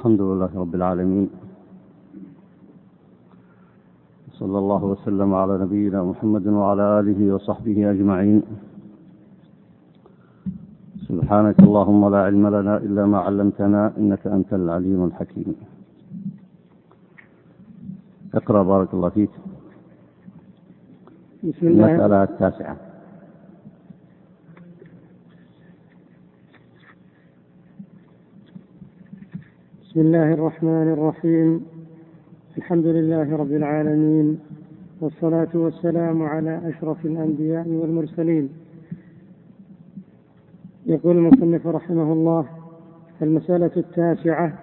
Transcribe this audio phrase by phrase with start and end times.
[0.00, 1.30] الحمد لله رب العالمين
[4.32, 8.42] صلى الله وسلم على نبينا محمد وعلى اله وصحبه اجمعين
[11.08, 15.54] سبحانك اللهم لا علم لنا الا ما علمتنا انك انت العليم الحكيم
[18.34, 19.30] اقرا بارك الله فيك
[21.44, 22.76] بسم الله المساله التاسعه
[30.00, 31.66] بسم الله الرحمن الرحيم
[32.58, 34.38] الحمد لله رب العالمين
[35.00, 38.48] والصلاة والسلام على أشرف الأنبياء والمرسلين
[40.86, 42.46] يقول المصنف رحمه الله
[43.22, 44.58] المسألة التاسعة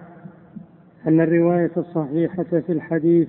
[1.06, 3.28] أن الرواية الصحيحة في الحديث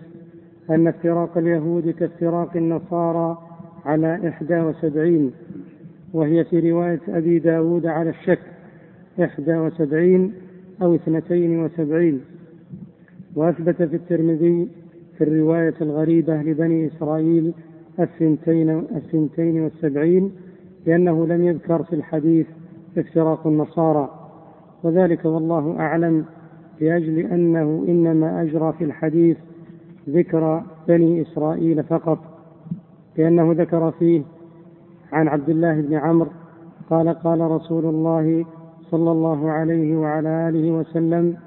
[0.70, 3.38] أن افتراق اليهود كافتراق النصارى
[3.86, 5.32] على إحدى وسبعين
[6.14, 8.40] وهي في رواية أبي داود على الشك
[9.24, 10.34] إحدى وسبعين
[10.82, 12.22] أو اثنتين وسبعين
[13.36, 14.68] وأثبت في الترمذي
[15.18, 17.54] في الرواية الغريبة لبني إسرائيل
[18.00, 20.32] الثنتين الثنتين والسبعين
[20.86, 22.48] لأنه لم يذكر في الحديث
[22.98, 24.10] افتراق النصارى
[24.84, 26.26] وذلك والله أعلم
[26.82, 29.38] لأجل أنه إنما أجرى في الحديث
[30.10, 32.20] ذكر بني إسرائيل فقط
[33.18, 34.22] لأنه ذكر فيه
[35.12, 36.30] عن عبد الله بن عمرو
[36.90, 38.46] قال قال رسول الله
[38.92, 41.38] صلى الله عليه وعلى آله وسلم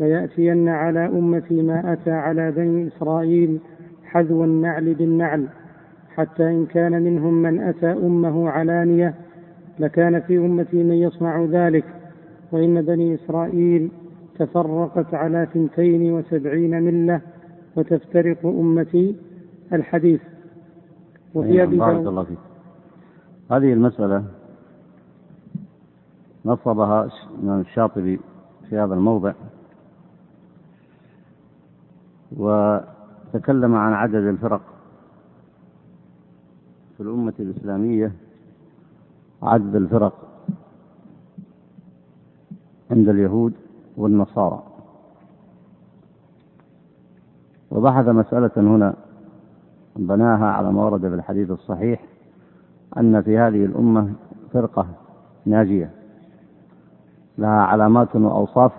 [0.00, 3.58] ليأتين على أمتي ما أتى على بني إسرائيل
[4.04, 5.46] حذو النعل بالنعل
[6.14, 9.14] حتى إن كان منهم من أتى أمه علانية
[9.78, 11.84] لكان في أمتي من يصنع ذلك
[12.52, 13.88] وإن بني إسرائيل
[14.38, 17.20] تفرقت على ثنتين وسبعين ملة
[17.76, 19.16] وتفترق أمتي
[19.72, 20.20] الحديث
[21.34, 22.38] وهي نعم، بارك الله فيك
[23.52, 24.24] هذه المسألة
[26.44, 28.20] نصبها الإمام الشاطبي
[28.68, 29.32] في هذا الموضع
[32.36, 34.60] وتكلم عن عدد الفرق
[36.96, 38.12] في الأمة الإسلامية
[39.42, 40.12] عدد الفرق
[42.90, 43.52] عند اليهود
[43.96, 44.62] والنصارى
[47.70, 48.94] وبحث مسألة هنا
[49.96, 52.04] بناها على ما ورد في الحديث الصحيح
[52.96, 54.12] أن في هذه الأمة
[54.52, 54.86] فرقة
[55.46, 55.90] ناجية
[57.38, 58.72] لها علامات وأوصاف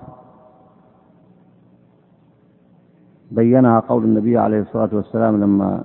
[3.31, 5.83] بينها قول النبي عليه الصلاة والسلام لما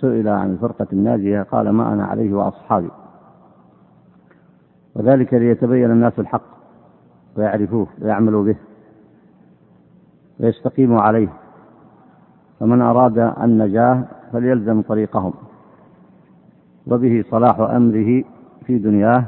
[0.00, 2.90] سئل عن الفرقة الناجية قال ما أنا عليه وأصحابي
[4.94, 6.42] وذلك ليتبين الناس الحق
[7.36, 8.56] ويعرفوه ويعملوا به
[10.40, 11.28] ويستقيموا عليه
[12.60, 15.34] فمن أراد النجاة فليلزم طريقهم
[16.86, 18.24] وبه صلاح أمره
[18.66, 19.24] في دنياه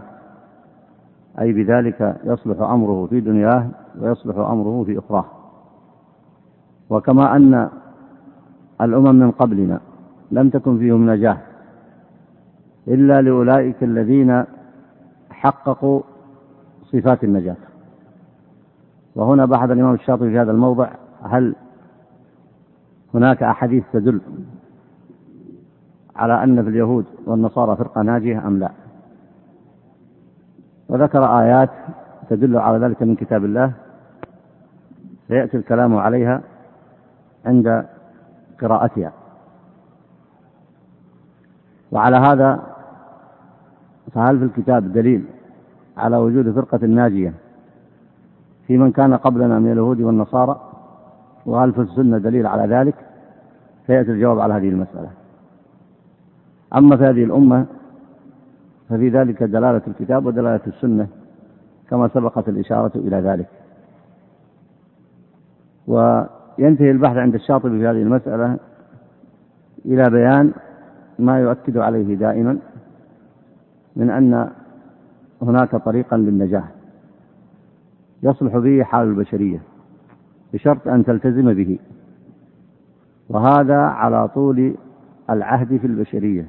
[1.41, 3.69] أي بذلك يصلح أمره في دنياه
[4.01, 5.25] ويصلح أمره في أخراه
[6.91, 7.69] وكما أن
[8.81, 9.81] الأمم من قبلنا
[10.31, 11.39] لم تكن فيهم نجاة
[12.89, 14.45] إلا لأولئك الذين
[15.31, 16.03] حققوا
[16.83, 17.57] صفات النجاة
[19.17, 20.89] وهنا بحث الإمام الشاطبي في هذا الموضع
[21.23, 21.55] هل
[23.15, 24.21] هناك أحاديث تدل
[26.17, 28.71] على أن في اليهود والنصارى فرقة ناجية أم لا؟
[30.89, 31.71] وذكر آيات
[32.31, 33.73] تدل على ذلك من كتاب الله
[35.29, 36.41] سيأتي الكلام عليها
[37.47, 37.85] عند
[38.61, 39.13] قراءتها
[41.93, 42.63] وعلى هذا
[44.13, 45.25] فهل في الكتاب دليل
[45.97, 47.35] على وجود فرقة ناجية
[48.67, 50.61] في من كان قبلنا من اليهود والنصارى
[51.47, 52.95] وهل في السنة دليل على ذلك
[53.87, 55.11] سيأتي الجواب على هذه المسألة
[56.77, 57.67] أما في هذه الأمة
[58.89, 61.09] ففي ذلك دلالة الكتاب ودلالة السنة
[61.91, 63.47] كما سبقت الإشارة إلى ذلك
[65.87, 68.59] وينتهي البحث عند الشاطبي في هذه المسألة
[69.85, 70.53] إلى بيان
[71.19, 72.59] ما يؤكد عليه دائما
[73.97, 74.51] من أن
[75.43, 76.65] هناك طريقا للنجاة
[78.23, 79.61] يصلح به حال البشرية
[80.55, 81.79] بشرط أن تلتزم به
[83.29, 84.75] وهذا على طول
[85.31, 86.49] العهد في البشرية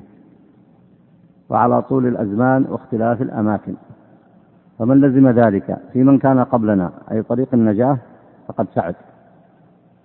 [1.50, 3.74] وعلى طول الأزمان واختلاف الأماكن
[4.80, 7.98] فمن لزم ذلك في من كان قبلنا أي طريق النجاة
[8.48, 8.96] فقد سعد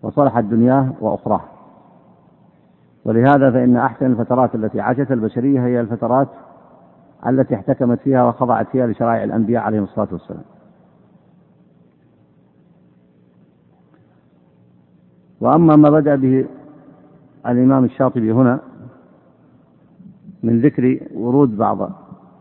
[0.03, 1.41] وصلحت دنياه وأخراه
[3.05, 6.29] ولهذا فإن أحسن الفترات التي عاشت البشرية هي الفترات
[7.27, 10.43] التي احتكمت فيها وخضعت فيها لشرائع الأنبياء عليهم الصلاة والسلام
[15.41, 16.47] وأما ما بدأ به
[17.47, 18.59] الإمام الشاطبي هنا
[20.43, 21.91] من ذكر ورود بعض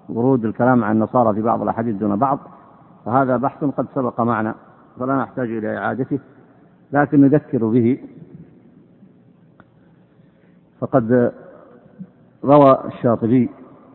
[0.10, 2.40] ورود الكلام عن النصارى في بعض الأحاديث دون بعض
[3.06, 4.56] فهذا بحث قد سبق معنا
[5.00, 6.20] فلا نحتاج إلى إعادته
[6.92, 7.98] لكن نذكر به
[10.80, 11.32] فقد
[12.44, 13.50] روى الشاطبي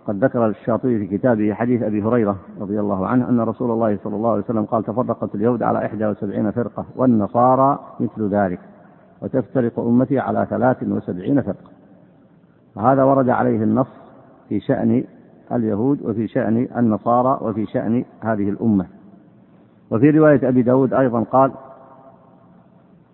[0.06, 4.16] قد ذكر الشاطبي في كتابه حديث أبي هريرة رضي الله عنه أن رسول الله صلى
[4.16, 8.60] الله عليه وسلم قال تفرقت اليهود على 71 فرقة والنصارى مثل ذلك
[9.22, 11.70] وتفترق أمتي على 73 فرقة
[12.76, 13.86] وهذا ورد عليه النص
[14.48, 15.04] في شأن
[15.52, 18.86] اليهود وفي شأن النصارى وفي شأن هذه الأمة
[19.90, 21.52] وفي رواية أبي داود أيضا قال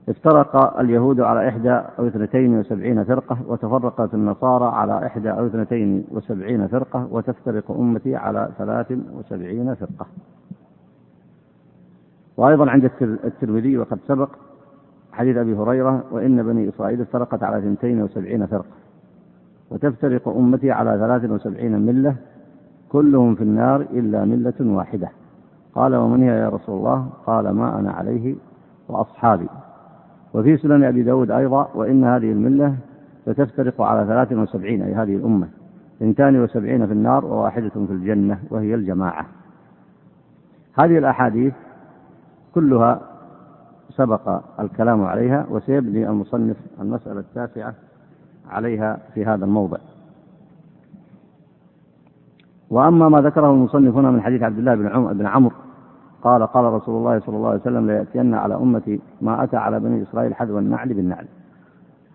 [0.08, 6.66] افترق اليهود على إحدى أو اثنتين وسبعين فرقة وتفرقت النصارى على إحدى أو اثنتين وسبعين
[6.66, 10.06] فرقة وتفترق أمتي على ثلاث وسبعين فرقة
[12.36, 14.28] وأيضا عند الترمذي وقد سبق
[15.12, 18.64] حديث أبي هريرة وإن بني إسرائيل افترقت على اثنتين وسبعين فرقة
[19.72, 22.16] وتفترق أمتي على ثلاث وسبعين ملة
[22.88, 25.08] كلهم في النار إلا ملة واحدة
[25.74, 28.34] قال ومن هي يا رسول الله قال ما أنا عليه
[28.88, 29.48] وأصحابي
[30.34, 32.76] وفي سنن أبي داود أيضا وإن هذه الملة
[33.26, 35.48] ستفترق على ثلاث وسبعين أي هذه الأمة
[35.96, 39.26] اثنتان وسبعين في النار وواحدة في الجنة وهي الجماعة
[40.80, 41.54] هذه الأحاديث
[42.54, 43.00] كلها
[43.90, 47.74] سبق الكلام عليها وسيبني المصنف المسألة التاسعة
[48.52, 49.78] عليها في هذا الموضع
[52.70, 55.54] وأما ما ذكره المصنف هنا من حديث عبد الله بن عمر بن عمرو
[56.22, 60.02] قال قال رسول الله صلى الله عليه وسلم ليأتين على أمتي ما أتى على بني
[60.02, 61.26] إسرائيل حذو النعل بالنعل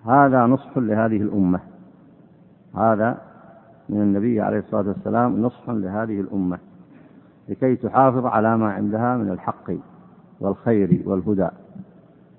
[0.06, 1.60] هذا نصح لهذه الأمة
[2.78, 3.18] هذا
[3.90, 6.58] من النبي عليه الصلاة والسلام نصح لهذه الأمة
[7.50, 9.72] لكي تحافظ على ما عندها من الحق
[10.40, 11.48] والخير والهدى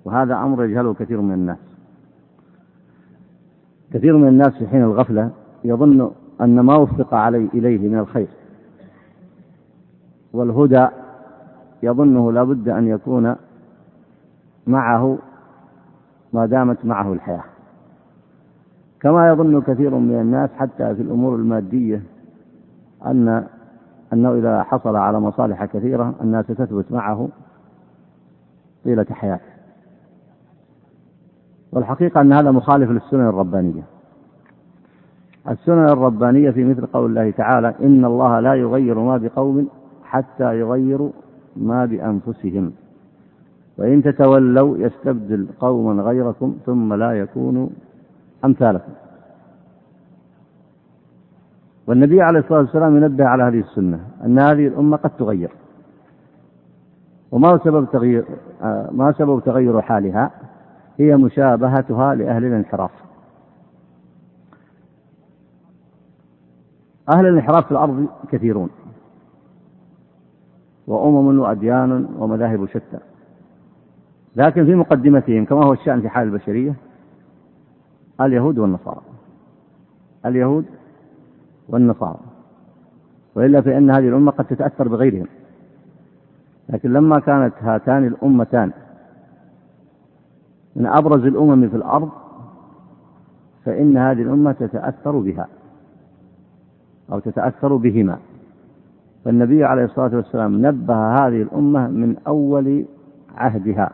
[0.05, 1.68] وهذا أمر يجهله كثير من الناس
[3.93, 5.29] كثير من الناس في حين الغفلة
[5.63, 8.27] يظن أن ما وفق علي إليه من الخير
[10.33, 10.87] والهدى
[11.83, 13.35] يظنه لابد أن يكون
[14.67, 15.17] معه
[16.33, 17.43] ما دامت معه الحياة
[19.01, 22.01] كما يظن كثير من الناس حتى في الأمور المادية
[23.05, 23.43] أن
[24.13, 27.29] أنه إذا حصل على مصالح كثيرة أنها ستثبت معه
[28.85, 29.58] طيلة حياته
[31.71, 33.81] والحقيقة أن هذا مخالف للسنن الربانية
[35.49, 39.67] السنن الربانية في مثل قول الله تعالى إن الله لا يغير ما بقوم
[40.03, 41.11] حتى يغيروا
[41.57, 42.73] ما بأنفسهم
[43.77, 47.67] وإن تتولوا يستبدل قوما غيركم ثم لا يكونوا
[48.45, 48.91] أمثالكم
[51.87, 55.51] والنبي عليه الصلاة والسلام ينبه على هذه السنة أن هذه الأمة قد تغير
[57.31, 58.25] وما هو سبب تغيير
[58.63, 60.31] آه، ما سبب تغير حالها
[60.99, 62.91] هي مشابهتها لأهل الانحراف
[67.15, 68.69] أهل الانحراف في الأرض كثيرون
[70.87, 72.99] وأمم وأديان ومذاهب شتى
[74.35, 76.75] لكن في مقدمتهم كما هو الشأن في حال البشرية
[78.21, 79.01] اليهود والنصارى
[80.25, 80.65] اليهود
[81.69, 82.19] والنصارى
[83.35, 85.27] وإلا فإن هذه الأمة قد تتأثر بغيرهم
[86.69, 88.71] لكن لما كانت هاتان الأمتان
[90.75, 92.09] من أبرز الأمم في الأرض
[93.65, 95.47] فإن هذه الأمة تتأثر بها
[97.11, 98.19] أو تتأثر بهما
[99.25, 102.85] فالنبي عليه الصلاة والسلام نبه هذه الأمة من أول
[103.35, 103.89] عهدها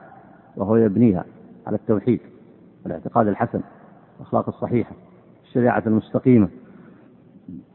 [0.57, 1.25] وهو يبنيها
[1.68, 2.20] على التوحيد
[2.84, 3.62] والاعتقاد الحسن
[4.20, 4.96] الأخلاق الصحيحة
[5.44, 6.48] الشريعة المستقيمة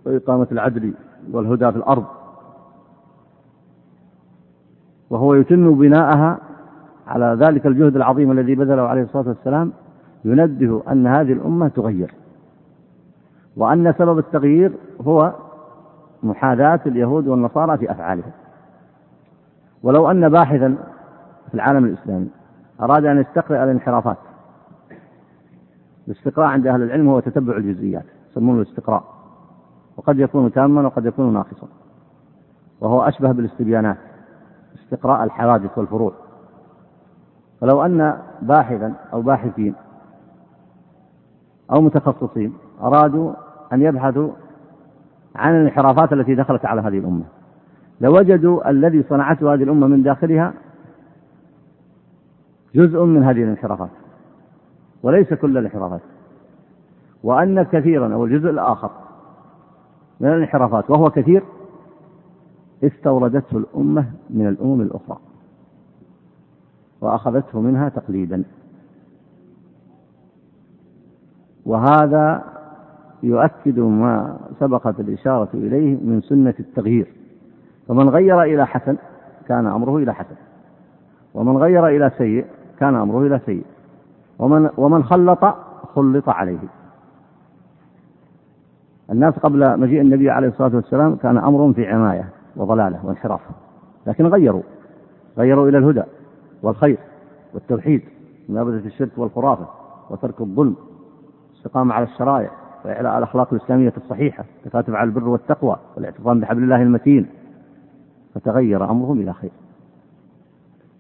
[0.07, 0.95] وإقامة العدل
[1.33, 2.05] والهدى في الأرض
[5.11, 6.39] وهو يتم بناءها
[7.11, 9.73] على ذلك الجهد العظيم الذي بذله عليه الصلاة والسلام
[10.25, 12.15] ينبه أن هذه الأمة تغير
[13.57, 14.73] وأن سبب التغيير
[15.05, 15.33] هو
[16.23, 18.31] محاذاة اليهود والنصارى في أفعالهم
[19.83, 20.75] ولو أن باحثا
[21.49, 22.29] في العالم الإسلامي
[22.81, 24.17] أراد أن يستقرئ الانحرافات
[26.09, 29.05] الاستقراء عند أهل العلم هو تتبع الجزئيات يسمونه الاستقراء
[29.97, 31.69] وقد يكون تاما وقد يكون ناقصا
[32.81, 33.97] وهو أشبه بالاستبيانات
[34.85, 36.13] استقراء الحوادث والفروع
[37.61, 39.75] فلو أن باحثا أو باحثين
[41.73, 43.33] أو متخصصين أرادوا
[43.73, 44.31] أن يبحثوا
[45.37, 47.25] عن الانحرافات التي دخلت على هذه الأمة
[48.01, 50.53] لوجدوا الذي صنعته هذه الأمة من داخلها
[52.75, 53.91] جزء من هذه الانحرافات
[55.03, 56.01] وليس كل الانحرافات
[57.25, 58.91] وأن كثيرا أو الجزء الآخر
[60.21, 61.43] من الانحرافات وهو كثير
[62.85, 65.19] استوردته الأمة من الأمم الأخرى
[67.01, 68.43] وأخذته منها تقليدا
[71.67, 72.43] وهذا
[73.23, 77.07] يؤكد ما سبقت الإشارة إليه من سنة التغيير
[77.89, 78.97] فمن غير إلى حسن
[79.49, 80.35] كان أمره إلى حسن
[81.35, 82.45] ومن غير إلى سيء
[82.79, 83.65] كان أمره إلى سيء
[84.39, 85.45] ومن, ومن خلط
[85.95, 86.59] خلط عليه
[89.11, 93.41] الناس قبل مجيء النبي عليه الصلاة والسلام كان أمرهم في عماية وضلالة وانحراف
[94.07, 94.63] لكن غيروا
[95.39, 96.03] غيروا إلى الهدى
[96.63, 96.99] والخير
[97.55, 98.03] والتوحيد
[98.49, 99.67] منابذة الشرك والخرافة
[100.11, 100.77] وترك الظلم
[101.57, 102.51] استقامة على الشرائع
[102.85, 107.27] وإعلاء الأخلاق الإسلامية الصحيحة تكاتف على البر والتقوى والاعتصام بحبل الله المتين
[108.35, 109.51] فتغير أمرهم إلى خير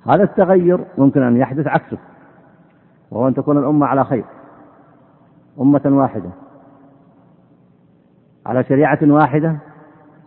[0.07, 1.99] هذا التغير ممكن أن يحدث عكسه
[3.11, 4.25] وهو أن تكون الأمة على خير
[5.61, 6.31] أمة واحدة
[8.47, 9.57] على شريعة واحدة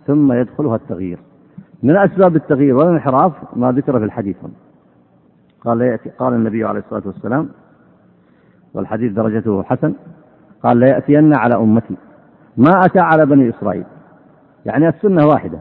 [0.07, 1.19] ثم يدخلها التغيير
[1.83, 4.53] من أسباب التغيير والانحراف ما ذكر في الحديث هنا
[5.63, 7.49] قال لا يأتي قال النبي عليه الصلاة والسلام
[8.73, 9.93] والحديث درجته حسن
[10.63, 11.95] قال لا يأتين على أمتي
[12.57, 13.83] ما أتى على بني إسرائيل
[14.65, 15.59] يعني السنة واحدة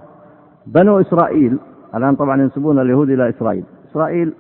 [0.67, 1.59] بنو إسرائيل
[1.95, 4.33] الآن طبعا ينسبون اليهود إلى إسرائيل إسرائيل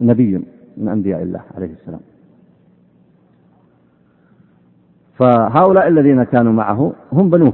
[0.00, 0.44] نبي
[0.76, 2.00] من أنبياء الله عليه السلام
[5.16, 7.52] فهؤلاء الذين كانوا معه هم بنوه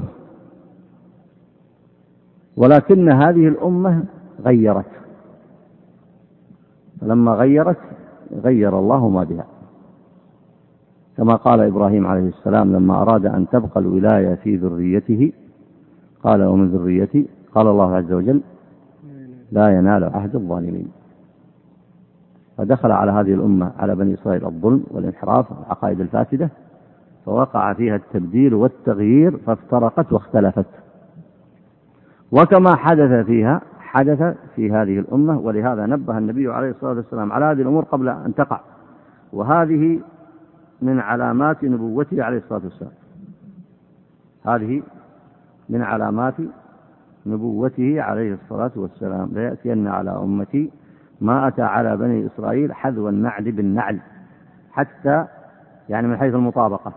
[2.56, 4.04] ولكن هذه الأمة
[4.46, 5.03] غيرت
[7.04, 7.76] لما غيرت
[8.44, 9.46] غير الله ما بها
[11.16, 15.32] كما قال إبراهيم عليه السلام لما أراد أن تبقى الولاية في ذريته
[16.22, 18.40] قال ومن ذريتي قال الله عز وجل
[19.52, 20.88] لا ينال عهد الظالمين
[22.58, 26.50] فدخل على هذه الأمة على بني إسرائيل الظلم والانحراف والعقائد الفاسدة
[27.26, 30.66] فوقع فيها التبديل والتغيير فافترقت واختلفت
[32.32, 33.60] وكما حدث فيها
[33.94, 34.22] حدث
[34.56, 38.60] في هذه الأمة ولهذا نبه النبي عليه الصلاة والسلام على هذه الأمور قبل أن تقع
[39.32, 40.00] وهذه
[40.82, 42.92] من علامات نبوته عليه الصلاة والسلام
[44.46, 44.82] هذه
[45.68, 46.34] من علامات
[47.26, 50.70] نبوته عليه الصلاة والسلام ليأتين على أمتي
[51.20, 54.00] ما أتى على بني إسرائيل حذو النعل بالنعل
[54.72, 55.26] حتى
[55.88, 56.92] يعني من حيث المطابقة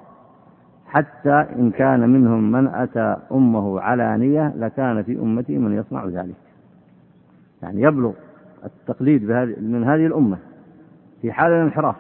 [0.88, 6.36] حتى إن كان منهم من أتى أمه علانية لكان في أمتي من يصنع ذلك
[7.62, 8.14] يعني يبلغ
[8.66, 9.24] التقليد
[9.62, 10.38] من هذه الأمة
[11.22, 11.96] في حال الانحراف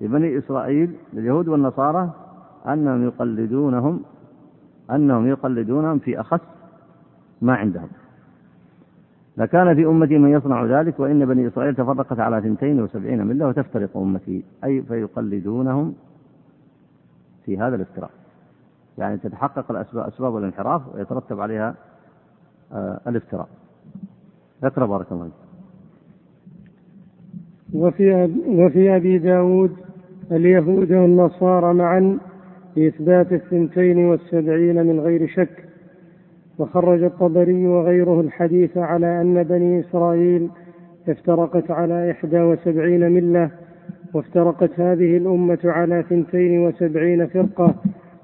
[0.00, 2.10] لبني إسرائيل لليهود والنصارى
[2.68, 4.02] أنهم يقلدونهم
[4.90, 6.40] أنهم يقلدونهم في أخس
[7.42, 7.88] ما عندهم
[9.36, 14.44] لكان في أمتي من يصنع ذلك وإن بني إسرائيل تفرقت على وسبعين ملة وتفترق أمتي
[14.64, 15.94] أي فيقلدونهم
[17.44, 18.10] في هذا الافتراق
[18.98, 21.74] يعني تتحقق الأسباب أسباب الانحراف ويترتب عليها
[22.72, 23.48] آه، الافتراق
[24.64, 25.42] اقرأ بارك الله فيك
[27.74, 29.70] وفي, وفي أبي داود
[30.32, 32.18] اليهود والنصارى معا
[32.76, 35.64] لإثبات الثنتين والسبعين من غير شك
[36.58, 40.48] وخرج الطبري وغيره الحديث على أن بني إسرائيل
[41.08, 43.50] افترقت على إحدى وسبعين ملة
[44.14, 47.74] وافترقت هذه الأمة على ثنتين وسبعين فرقة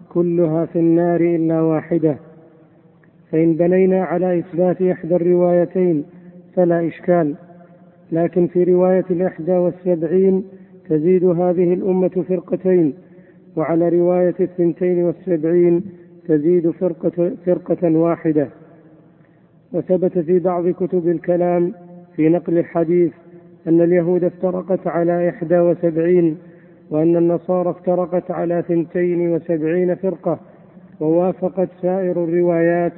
[0.08, 2.16] كلها في النار إلا واحدة
[3.32, 6.04] فإن بنينا على إثبات إحدى الروايتين
[6.56, 7.34] فلا إشكال
[8.12, 10.44] لكن في رواية الإحدى والسبعين
[10.88, 12.94] تزيد هذه الأمة فرقتين
[13.56, 15.84] وعلى رواية الثنتين والسبعين
[16.28, 18.48] تزيد فرقة, فرقة واحدة
[19.72, 21.72] وثبت في بعض كتب الكلام
[22.16, 23.12] في نقل الحديث
[23.68, 26.36] أن اليهود افترقت على إحدى وسبعين
[26.90, 30.40] وأن النصارى افترقت على ثنتين وسبعين فرقة
[31.00, 32.92] ووافقت سائر الروايات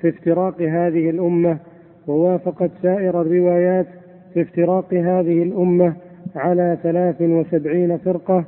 [0.00, 1.58] في افتراق هذه الأمة
[2.06, 3.86] ووافقت سائر الروايات
[4.34, 5.94] في افتراق هذه الأمة
[6.36, 8.44] على ثلاث وسبعين فرقة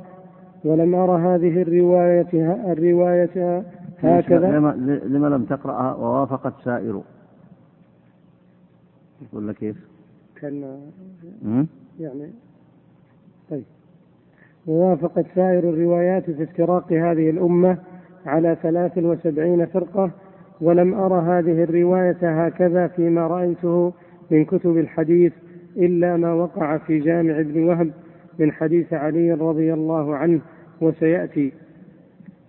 [0.65, 3.63] ولم أرى هذه الرواية الرواية
[4.03, 7.01] هكذا لما, لما لم تقرأها ووافقت سائر
[9.33, 9.75] ولا كيف؟
[10.41, 10.77] كان
[11.99, 12.29] يعني
[13.51, 13.63] طيب
[14.67, 17.77] ووافقت سائر الروايات في افتراق هذه الأمة
[18.25, 20.09] على ثلاث وسبعين فرقة
[20.61, 23.93] ولم أر هذه الرواية هكذا فيما رأيته
[24.31, 25.33] من كتب الحديث
[25.77, 27.91] إلا ما وقع في جامع ابن وهب
[28.39, 30.39] من حديث علي رضي الله عنه
[30.81, 31.51] وسيأتي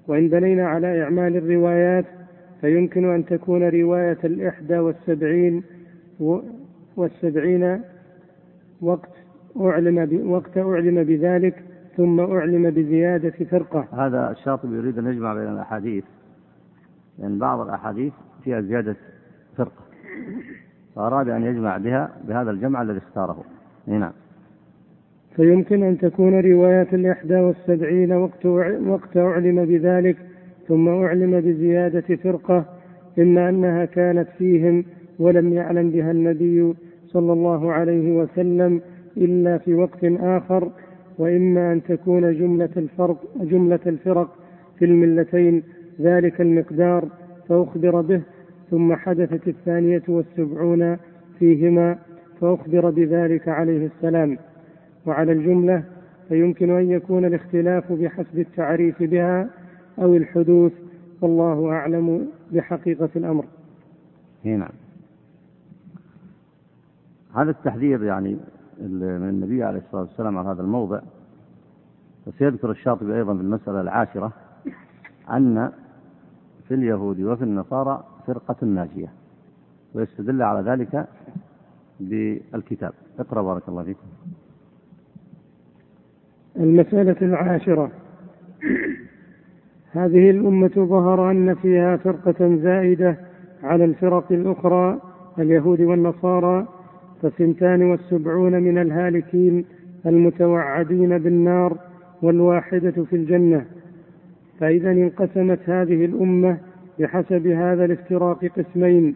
[0.09, 2.05] وإن بنينا على إعمال الروايات
[2.61, 5.63] فيمكن أن تكون رواية الإحدى والسبعين
[6.97, 7.81] والسبعين
[8.83, 9.11] وقت
[9.61, 11.55] أعلم وقت أعلم بذلك
[11.97, 16.05] ثم أعلم بزيادة فرقة هذا الشاطبي يريد أن يجمع بين الأحاديث
[17.19, 18.13] لأن بعض الأحاديث
[18.45, 18.97] فيها زيادة
[19.57, 19.83] فرقة
[20.97, 23.45] فأراد أن يجمع بها بهذا الجمع الذي اختاره
[23.87, 24.13] نعم
[25.37, 28.47] فيمكن أن تكون رواية الإحدى والسبعين وقت
[28.87, 30.17] وقت أعلم بذلك
[30.69, 32.65] ثم أعلم بزيادة فرقة
[33.19, 34.85] إما أنها كانت فيهم
[35.19, 36.75] ولم يعلم بها النبي
[37.07, 38.81] صلى الله عليه وسلم
[39.17, 40.71] إلا في وقت آخر
[41.19, 44.37] وإما أن تكون جملة الفرق جملة الفرق
[44.79, 45.63] في الملتين
[46.01, 47.09] ذلك المقدار
[47.49, 48.23] فأخبر به
[48.71, 50.97] ثم حدثت الثانية والسبعون
[51.39, 51.99] فيهما
[52.41, 54.39] فأخبر بذلك عليه السلام
[55.07, 55.85] وعلى الجملة
[56.29, 59.51] فيمكن أن يكون الاختلاف بحسب التعريف بها
[59.99, 60.73] أو الحدوث
[61.21, 63.45] والله أعلم بحقيقة الأمر
[64.47, 64.71] إيه نعم
[67.37, 68.37] هذا التحذير يعني
[68.81, 71.01] من النبي عليه الصلاة والسلام على هذا الموضع
[72.27, 74.33] وسيذكر الشاطبي أيضا في المسألة العاشرة
[75.33, 75.71] أن
[76.69, 79.09] في اليهود وفي النصارى فرقة ناجية
[79.95, 81.07] ويستدل على ذلك
[82.01, 84.07] بالكتاب اقرأ بارك الله فيكم
[86.57, 87.91] المسألة العاشرة
[89.93, 93.19] هذه الأمة ظهر أن فيها فرقة زائدة
[93.63, 95.01] على الفرق الأخرى
[95.39, 96.67] اليهود والنصارى
[97.23, 99.65] فالثنتان والسبعون من الهالكين
[100.07, 101.79] المتوعدين بالنار
[102.23, 103.65] والواحدة في الجنة
[104.61, 106.59] فإذا انقسمت هذه الأمة
[106.99, 109.15] بحسب هذا الافتراق قسمين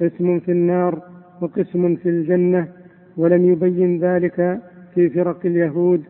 [0.00, 1.02] قسم في النار
[1.40, 2.68] وقسم في الجنة
[3.16, 4.58] ولم يبين ذلك
[4.94, 6.02] في فرق اليهود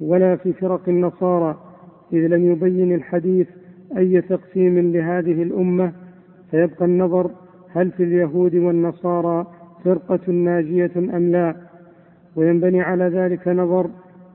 [0.00, 1.58] ولا في فرق النصارى
[2.12, 3.46] إذ لم يبين الحديث
[3.96, 5.92] أي تقسيم لهذه الأمة
[6.50, 7.30] فيبقى النظر
[7.70, 9.46] هل في اليهود والنصارى
[9.84, 11.54] فرقة ناجية أم لا
[12.36, 13.90] وينبني على ذلك نظر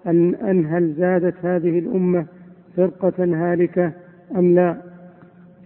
[0.08, 2.26] أن أن هل زادت هذه الأمة
[2.78, 3.92] فرقة هالكة
[4.36, 4.82] أم لا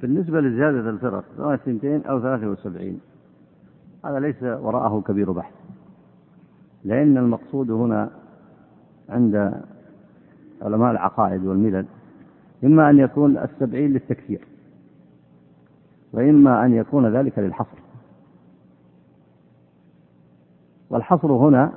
[0.01, 2.99] بالنسبة لزيادة الفرق سواء اثنتين أو ثلاثة وسبعين
[4.05, 5.53] هذا ليس وراءه كبير بحث
[6.83, 8.09] لأن المقصود هنا
[9.09, 9.61] عند
[10.61, 11.85] علماء العقائد والملل
[12.63, 14.41] إما أن يكون السبعين للتكفير
[16.13, 17.77] وإما أن يكون ذلك للحصر
[20.89, 21.71] والحصر هنا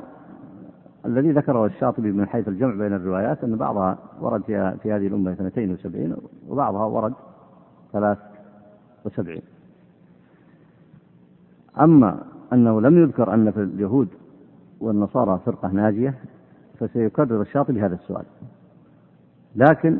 [1.07, 5.33] الذي ذكره الشاطبي من حيث الجمع بين الروايات أن بعضها ورد فيها في هذه الأمة
[5.33, 6.17] 72
[6.49, 7.13] وبعضها ورد
[7.93, 9.43] 73
[11.81, 12.19] أما
[12.53, 14.09] أنه لم يذكر أن في اليهود
[14.81, 16.15] والنصارى فرقة ناجية
[16.81, 18.25] فسيكرر الشاطبي هذا السؤال
[19.57, 19.99] لكن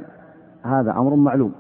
[0.63, 1.53] هذا أمر معلوم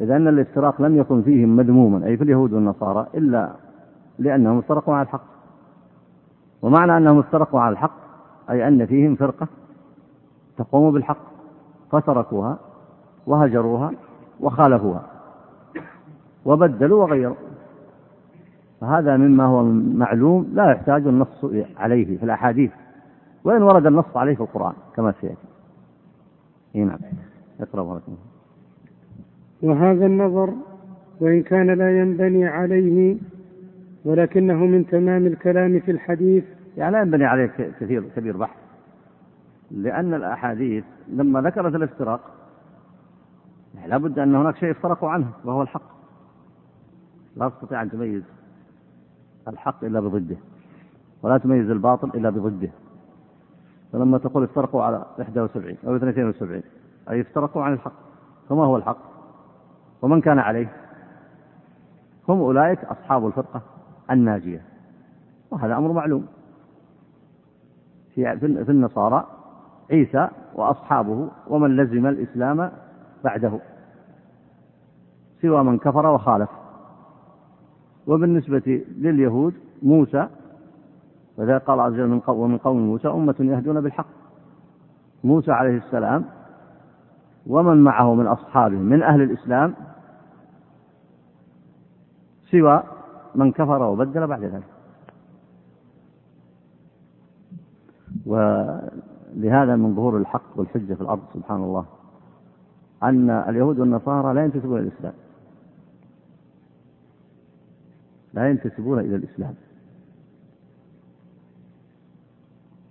[0.00, 3.50] إذا أن الافتراق لم يكن فيهم مذموما أي في اليهود والنصارى إلا
[4.18, 5.35] لأنهم افترقوا على الحق
[6.66, 7.92] ومعنى أنهم افترقوا على الحق
[8.50, 9.48] أي أن فيهم فرقة
[10.58, 11.16] تقوم بالحق
[11.92, 12.58] فتركوها
[13.26, 13.90] وهجروها
[14.40, 15.02] وخالفوها
[16.44, 17.36] وبدلوا وغيروا
[18.80, 19.62] فهذا مما هو
[19.96, 22.70] معلوم لا يحتاج النص عليه في الأحاديث
[23.44, 25.36] وإن ورد النص عليه في القرآن كما سيأتي
[26.74, 26.98] إيه نعم
[27.60, 28.12] اقرأ ورقم.
[29.62, 30.54] وهذا النظر
[31.20, 33.16] وإن كان لا ينبني عليه
[34.04, 36.44] ولكنه من تمام الكلام في الحديث
[36.76, 37.46] يعني لا ينبني عليه
[37.80, 38.56] كثير كبير بحث
[39.70, 42.20] لأن الأحاديث لما ذكرت الافتراق
[43.74, 45.96] يعني لابد أن هناك شيء افترقوا عنه وهو الحق
[47.36, 48.22] لا تستطيع أن تميز
[49.48, 50.36] الحق إلا بضده
[51.22, 52.70] ولا تميز الباطل إلا بضده
[53.92, 56.62] فلما تقول افترقوا على 71 أو 72
[57.10, 57.92] أي افترقوا عن الحق
[58.48, 58.98] فما هو الحق
[60.02, 60.72] ومن كان عليه
[62.28, 63.62] هم أولئك أصحاب الفرقة
[64.10, 64.62] الناجية
[65.50, 66.26] وهذا أمر معلوم
[68.16, 69.26] في في النصارى
[69.90, 72.70] عيسى وأصحابه ومن لزم الإسلام
[73.24, 73.60] بعده
[75.42, 76.48] سوى من كفر وخالف
[78.06, 80.28] وبالنسبة لليهود موسى
[81.38, 84.06] وذلك قال عز وجل من قوم ومن قوم موسى أمة يهدون بالحق
[85.24, 86.24] موسى عليه السلام
[87.46, 89.74] ومن معه من أصحابه من أهل الإسلام
[92.50, 92.82] سوى
[93.34, 94.75] من كفر وبدل بعد ذلك
[98.26, 101.84] ولهذا من ظهور الحق والحجة في الأرض سبحان الله
[103.02, 105.14] أن اليهود والنصارى لا ينتسبون إلى الإسلام
[108.34, 109.54] لا ينتسبون إلى الإسلام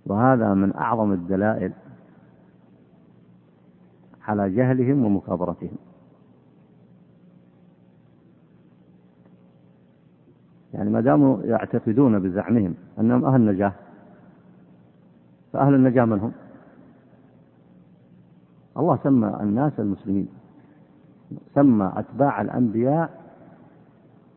[0.06, 1.72] وهذا من أعظم الدلائل
[4.22, 5.76] على جهلهم ومكابرتهم
[10.74, 13.72] يعني ما داموا يعتقدون بزعمهم أنهم أهل نجاة
[15.52, 16.32] فأهل النجاة من هم؟
[18.76, 20.28] الله سمى الناس المسلمين
[21.54, 23.10] سمى أتباع الأنبياء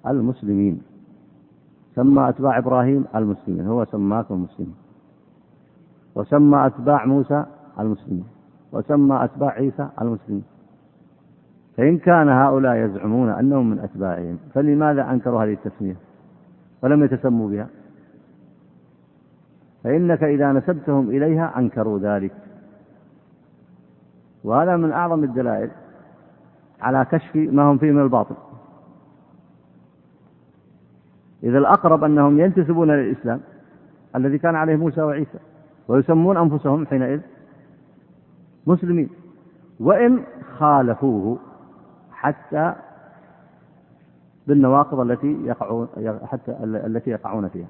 [0.07, 0.81] المسلمين
[1.95, 4.75] سمى أتباع إبراهيم المسلمين هو سماكم المسلمين
[6.15, 7.45] وسمى أتباع موسى
[7.79, 8.25] المسلمين
[8.71, 10.43] وسمى أتباع عيسى المسلمين
[11.77, 15.95] فإن كان هؤلاء يزعمون أنهم من أتباعهم فلماذا أنكروا هذه التسمية
[16.83, 17.67] ولم يتسموا بها
[19.89, 22.31] فإنك إذا نسبتهم إليها أنكروا ذلك
[24.43, 25.71] وهذا من أعظم الدلائل
[26.81, 28.35] على كشف ما هم فيه من الباطل
[31.43, 33.39] إذا الأقرب أنهم ينتسبون للإسلام
[34.15, 35.39] الذي كان عليه موسى وعيسى
[35.87, 37.21] ويسمون أنفسهم حينئذ
[38.67, 39.09] مسلمين
[39.79, 40.23] وإن
[40.57, 41.37] خالفوه
[42.11, 42.73] حتى
[44.47, 45.87] بالنواقض التي يقعون
[46.31, 47.67] حتى التي يقعون فيها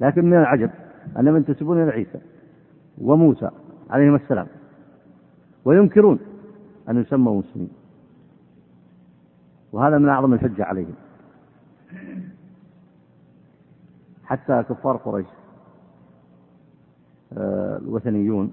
[0.00, 0.70] لكن من العجب
[1.18, 2.18] أنهم ينتسبون إلى عيسى
[2.98, 3.50] وموسى
[3.90, 4.46] عليهما السلام
[5.64, 6.18] وينكرون
[6.88, 7.70] أن يسموا مسلمين
[9.72, 10.94] وهذا من أعظم الحجة عليهم
[14.24, 15.26] حتى كفار قريش
[17.38, 18.52] آه، الوثنيون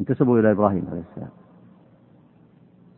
[0.00, 1.30] انتسبوا إلى إبراهيم عليه السلام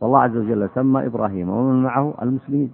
[0.01, 2.73] والله عز وجل سمى إبراهيم ومن معه المسلمين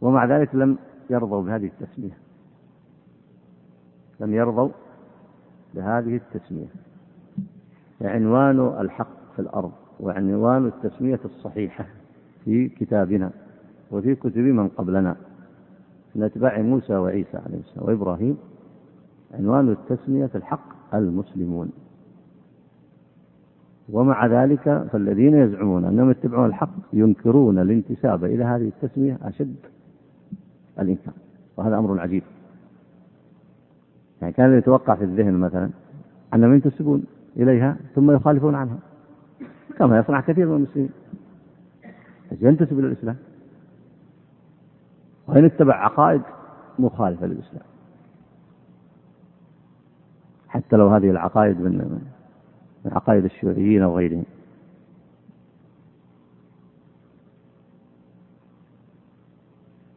[0.00, 0.78] ومع ذلك لم
[1.10, 2.16] يرضوا بهذه التسمية
[4.20, 4.68] لم يرضوا
[5.74, 6.66] بهذه التسمية
[8.02, 11.86] عنوان الحق في الأرض وعنوان التسمية الصحيحة
[12.44, 13.30] في كتابنا
[13.90, 15.16] وفي كتب من قبلنا
[16.14, 18.38] من أتباع موسى وعيسى عليه السلام وإبراهيم
[19.34, 21.70] عنوان التسمية الحق المسلمون
[23.92, 29.54] ومع ذلك فالذين يزعمون أنهم يتبعون الحق ينكرون الانتساب إلى هذه التسمية أشد
[30.78, 31.12] الإنسان
[31.56, 32.22] وهذا أمر عجيب
[34.20, 35.70] يعني كان يتوقع في الذهن مثلا
[36.34, 37.02] أن من
[37.36, 38.78] إليها ثم يخالفون عنها
[39.78, 40.90] كما يصنع كثير من المسلمين
[42.40, 43.16] ينتسب إلى الإسلام
[45.28, 46.22] وإن اتبع عقائد
[46.78, 47.62] مخالفة للإسلام
[50.48, 51.72] حتى لو هذه العقائد من
[52.84, 54.24] من عقائد الشيوعيين أو غيرهم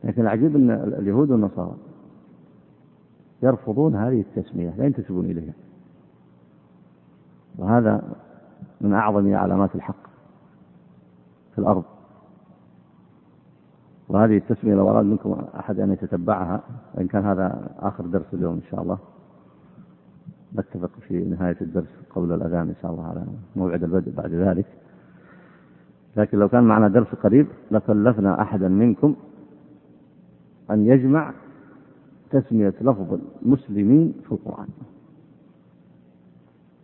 [0.08, 1.76] لكن العجيب أن اليهود والنصارى
[3.44, 5.54] يرفضون هذه التسمية لا ينتسبون إليها
[7.58, 8.02] وهذا
[8.82, 10.08] من أعظم علامات الحق
[11.52, 11.84] في الأرض
[14.10, 16.62] وهذه التسمية لو أراد منكم أحد أن يتتبعها
[16.94, 18.98] وإن كان هذا آخر درس اليوم إن شاء الله
[20.56, 24.66] نتفق في نهاية الدرس قبل الأذان إن شاء الله على موعد البدء بعد ذلك
[26.18, 29.16] لكن لو كان معنا درس قريب لكلفنا أحدا منكم
[30.72, 31.34] أن يجمع
[32.30, 34.68] تسمية لفظ المسلمين في القرآن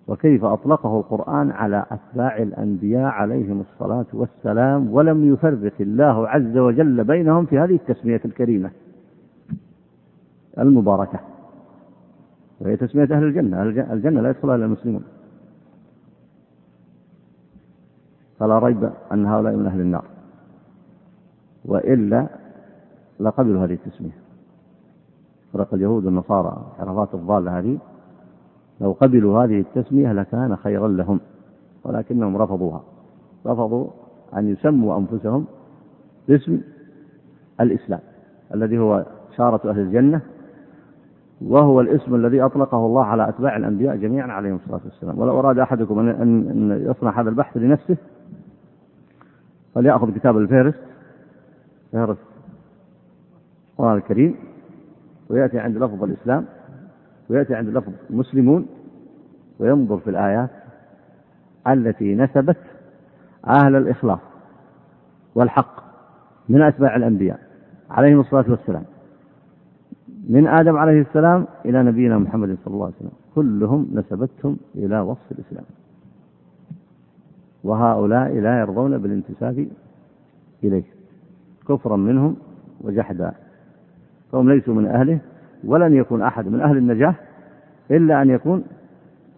[0.07, 7.45] وكيف أطلقه القرآن على أتباع الأنبياء عليهم الصلاة والسلام ولم يفرق الله عز وجل بينهم
[7.45, 8.71] في هذه التسمية الكريمة
[10.59, 11.19] المباركة
[12.61, 15.03] وهي تسمية أهل الجنة الجنة لا يدخلها إلا المسلمون
[18.39, 20.05] فلا ريب أن هؤلاء من أهل النار
[21.65, 22.27] وإلا
[23.19, 24.11] لا قبلوا هذه التسمية
[25.53, 27.77] فرق اليهود والنصارى عرفات الضالة هذه
[28.81, 31.19] لو قبلوا هذه التسمية لكان خيرا لهم
[31.83, 32.83] ولكنهم رفضوها
[33.47, 33.87] رفضوا
[34.37, 35.45] أن يسموا أنفسهم
[36.27, 36.61] باسم
[37.61, 37.99] الإسلام
[38.53, 39.05] الذي هو
[39.37, 40.21] شارة أهل الجنة
[41.41, 45.99] وهو الاسم الذي أطلقه الله على أتباع الأنبياء جميعا عليهم الصلاة والسلام ولو أراد أحدكم
[45.99, 47.97] أن يصنع هذا البحث لنفسه
[49.75, 50.79] فليأخذ كتاب الفهرست
[51.91, 52.32] فهرست
[53.79, 54.35] القرآن الكريم
[55.29, 56.45] ويأتي عند لفظ الإسلام
[57.29, 58.65] ويأتي عند لفظ المسلمون
[59.59, 60.49] وينظر في الآيات
[61.67, 62.57] التي نسبت
[63.47, 64.19] أهل الإخلاص
[65.35, 65.83] والحق
[66.49, 67.39] من أتباع الأنبياء
[67.89, 68.83] عليهم الصلاة والسلام
[70.29, 75.31] من آدم عليه السلام إلى نبينا محمد صلى الله عليه وسلم كلهم نسبتهم إلى وصف
[75.31, 75.65] الإسلام
[77.63, 79.67] وهؤلاء لا يرضون بالانتساب
[80.63, 80.83] إليه
[81.67, 82.35] كفرا منهم
[82.81, 83.33] وجحدا
[84.33, 85.19] فهم ليسوا من أهله
[85.63, 87.15] ولن يكون أحد من أهل النجاة
[87.91, 88.63] إلا أن يكون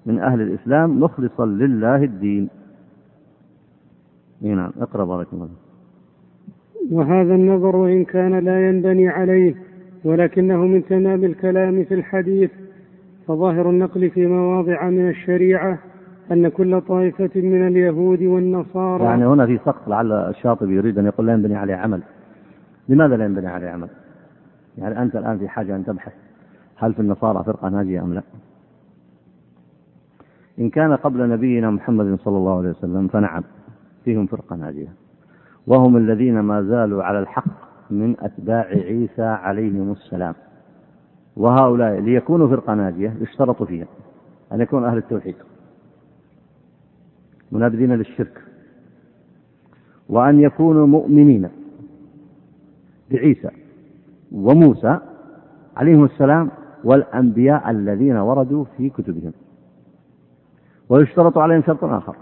[0.05, 2.49] من أهل الإسلام مخلصا لله الدين
[4.41, 5.49] نعم اقرأ بارك الله
[6.91, 9.55] وهذا النظر إن كان لا ينبني عليه
[10.05, 12.51] ولكنه من تمام الكلام في الحديث
[13.27, 15.79] فظاهر النقل في مواضع من الشريعة
[16.31, 21.27] أن كل طائفة من اليهود والنصارى يعني هنا في سقط لعل الشاطبي يريد أن يقول
[21.27, 22.01] لا ينبني عليه عمل
[22.89, 23.87] لماذا لا ينبني عليه عمل
[24.77, 26.11] يعني أنت الآن في حاجة أن تبحث
[26.75, 28.21] هل في النصارى فرقة ناجية أم لا
[30.59, 33.43] إن كان قبل نبينا محمد صلى الله عليه وسلم فنعم
[34.05, 34.87] فيهم فرقة ناجية
[35.67, 37.51] وهم الذين ما زالوا على الحق
[37.89, 40.35] من أتباع عيسى عليهم السلام
[41.37, 43.87] وهؤلاء ليكونوا فرقة ناجية اشترطوا فيها
[44.53, 45.35] أن يكونوا أهل التوحيد
[47.51, 48.41] منابذين للشرك
[50.09, 51.49] وأن يكونوا مؤمنين
[53.11, 53.49] بعيسى
[54.31, 54.99] وموسى
[55.77, 56.49] عليهم السلام
[56.83, 59.31] والأنبياء الذين وردوا في كتبهم
[60.89, 62.15] ويشترط عليهم شرط آخر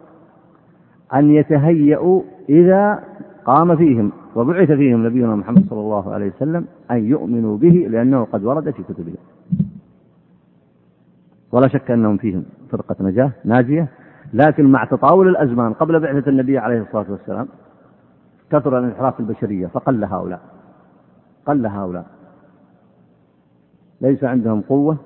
[1.16, 3.04] أن يتهيأوا إذا
[3.46, 8.44] قام فيهم وبعث فيهم نبينا محمد صلى الله عليه وسلم أن يؤمنوا به لأنه قد
[8.44, 9.16] ورد في كتبهم
[11.52, 13.88] ولا شك أنهم فيهم فرقة نجاة ناجية
[14.34, 17.48] لكن مع تطاول الأزمان قبل بعثة النبي عليه الصلاة والسلام
[18.52, 20.42] كثر الانحراف البشرية فقل هؤلاء
[21.46, 22.06] قل هؤلاء
[24.02, 24.98] ليس عندهم قوة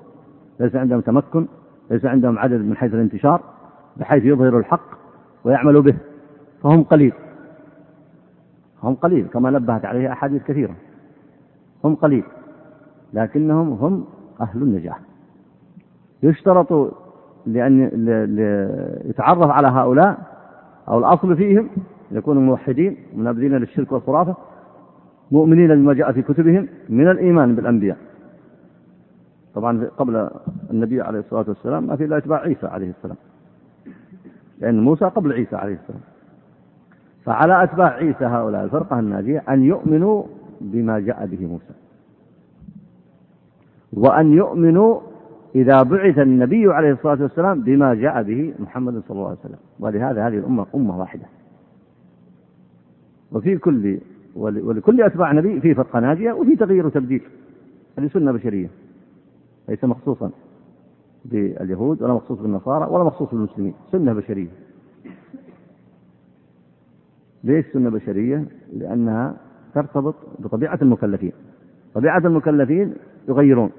[0.60, 1.46] ليس عندهم تمكن
[1.90, 3.40] ليس عندهم عدد من حيث الانتشار
[3.96, 4.98] بحيث يظهروا الحق
[5.44, 5.94] ويعملوا به
[6.62, 7.12] فهم قليل
[8.82, 10.74] هم قليل كما نبهت عليه أحاديث كثيرة
[11.84, 12.24] هم قليل
[13.12, 14.04] لكنهم هم
[14.40, 15.00] أهل النجاح
[16.22, 16.94] يشترط
[17.46, 17.80] لأن
[19.04, 20.18] يتعرف على هؤلاء
[20.88, 21.68] أو الأصل فيهم
[22.10, 24.34] يكونوا موحدين منابذين للشرك والخرافة
[25.32, 27.96] مؤمنين بما جاء في كتبهم من الإيمان بالأنبياء
[29.54, 30.30] طبعا قبل
[30.70, 33.16] النبي عليه الصلاة والسلام ما في إلا اتباع عيسى عليه السلام
[34.58, 36.00] لأن موسى قبل عيسى عليه السلام
[37.24, 40.22] فعلى أتباع عيسى هؤلاء الفرقة الناجية أن يؤمنوا
[40.60, 41.72] بما جاء به موسى
[43.92, 45.00] وأن يؤمنوا
[45.54, 50.28] إذا بعث النبي عليه الصلاة والسلام بما جاء به محمد صلى الله عليه وسلم ولهذا
[50.28, 51.24] هذه الأمة أمة واحدة
[53.32, 53.98] وفي كل
[54.36, 57.20] ولكل أتباع نبي في فرقة ناجية وفي تغيير وتبديل
[57.98, 58.70] هذه سنة بشرية
[59.68, 60.30] ليس مخصوصا
[61.24, 64.48] باليهود ولا مخصوص بالنصارى ولا مخصوص بالمسلمين سنة بشرية
[67.44, 68.44] ليش سنة بشرية؟
[68.76, 69.36] لأنها
[69.74, 71.32] ترتبط بطبيعة المكلفين
[71.94, 72.94] طبيعة المكلفين
[73.28, 73.70] يغيرون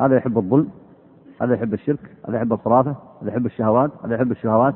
[0.00, 0.68] هذا يحب الظلم
[1.42, 4.74] هذا يحب الشرك هذا يحب الخرافة هذا يحب الشهوات هذا يحب الشهوات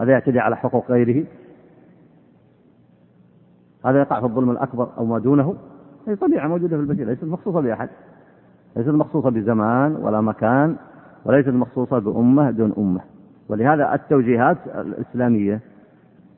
[0.00, 1.24] هذا يعتدي على حقوق غيره
[3.86, 5.54] هذا يقع في الظلم الأكبر أو ما دونه
[6.06, 7.88] هي طبيعة موجودة في البشر ليست مخصوصة بأحد
[8.76, 10.76] ليست مخصوصة بزمان ولا مكان
[11.24, 13.00] وليست مخصوصة بأمة دون أمة
[13.48, 15.60] ولهذا التوجيهات الإسلامية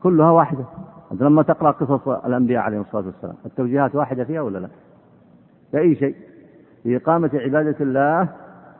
[0.02, 0.64] كلها واحدة
[1.12, 4.68] أنت لما تقرأ قصص الأنبياء عليهم الصلاة والسلام التوجيهات واحدة فيها ولا لا
[5.72, 6.14] بأي شيء
[6.86, 8.28] إقامة عبادة الله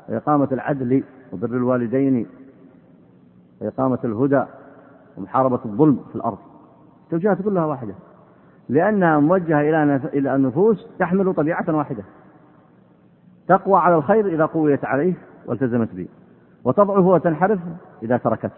[0.09, 2.27] وإقامة العدل وبر الوالدين
[3.61, 4.42] وإقامة الهدى
[5.16, 6.38] ومحاربة الظلم في الأرض
[7.05, 7.94] التوجيهات كلها واحدة
[8.70, 12.02] لأنها موجهة إلى إلى النفوس تحمل طبيعة واحدة
[13.48, 15.14] تقوى على الخير إذا قويت عليه
[15.46, 16.09] والتزمت به
[16.64, 17.61] وتضعف وتنحرف
[18.02, 18.50] إذا تركته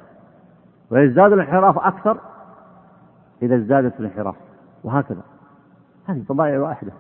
[0.91, 2.17] ويزداد الانحراف أكثر
[3.43, 4.35] إذا ازدادت الانحراف
[4.85, 5.23] وهكذا
[6.07, 6.93] هذه طبائع واحدة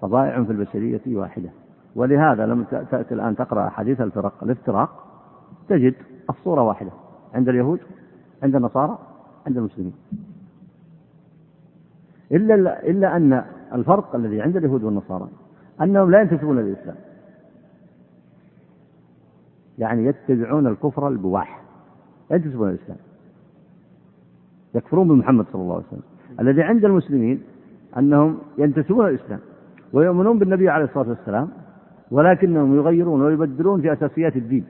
[0.00, 1.48] طبائع في البشرية واحدة
[1.96, 5.04] ولهذا لما تأتي الآن تقرأ حديث الفرق الافتراق
[5.68, 5.94] تجد
[6.30, 6.90] الصورة واحدة
[7.34, 7.80] عند اليهود
[8.42, 8.98] عند النصارى
[9.46, 9.94] عند المسلمين
[12.32, 15.28] إلا إلا أن الفرق الذي عند اليهود والنصارى
[15.82, 16.96] أنهم لا ينتسبون للإسلام
[19.78, 21.62] يعني يتبعون الكفر البواح
[22.30, 22.98] لا ينتسبون للإسلام
[24.74, 26.02] يكفرون بمحمد صلى الله عليه وسلم
[26.40, 27.42] الذي عند المسلمين
[27.98, 29.38] أنهم ينتسبون للإسلام
[29.92, 31.48] ويؤمنون بالنبي عليه الصلاة والسلام
[32.10, 34.64] ولكنهم يغيرون ويبدلون في أساسيات الدين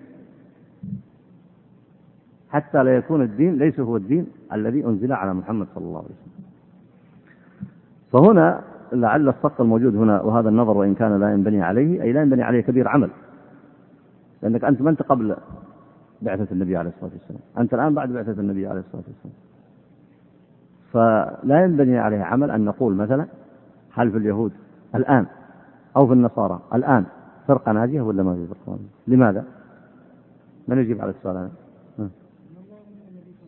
[2.51, 6.38] حتى لا يكون الدين ليس هو الدين الذي أنزل على محمد صلى الله عليه وسلم
[8.13, 8.61] فهنا
[8.93, 12.61] لعل الصق الموجود هنا وهذا النظر وإن كان لا ينبني عليه أي لا ينبني عليه
[12.61, 13.11] كبير عمل
[14.43, 15.37] لأنك أنت ما أنت قبل
[16.23, 19.35] بعثة النبي عليه الصلاة والسلام أنت الآن بعد بعثة النبي عليه الصلاة والسلام
[20.93, 23.27] فلا ينبني عليه عمل أن نقول مثلا
[23.95, 24.53] هل في اليهود
[24.95, 25.27] الآن
[25.97, 27.05] أو في النصارى الآن
[27.49, 29.45] فرقة ناجية ولا ما في فرقة ناجية لماذا
[30.69, 31.51] من يجيب على السؤال هذا؟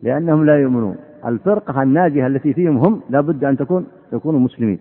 [0.03, 0.95] لأنهم لا يؤمنون
[1.25, 4.79] الفرقة الناجية التي فيهم هم لابد أن تكون يكونوا مسلمين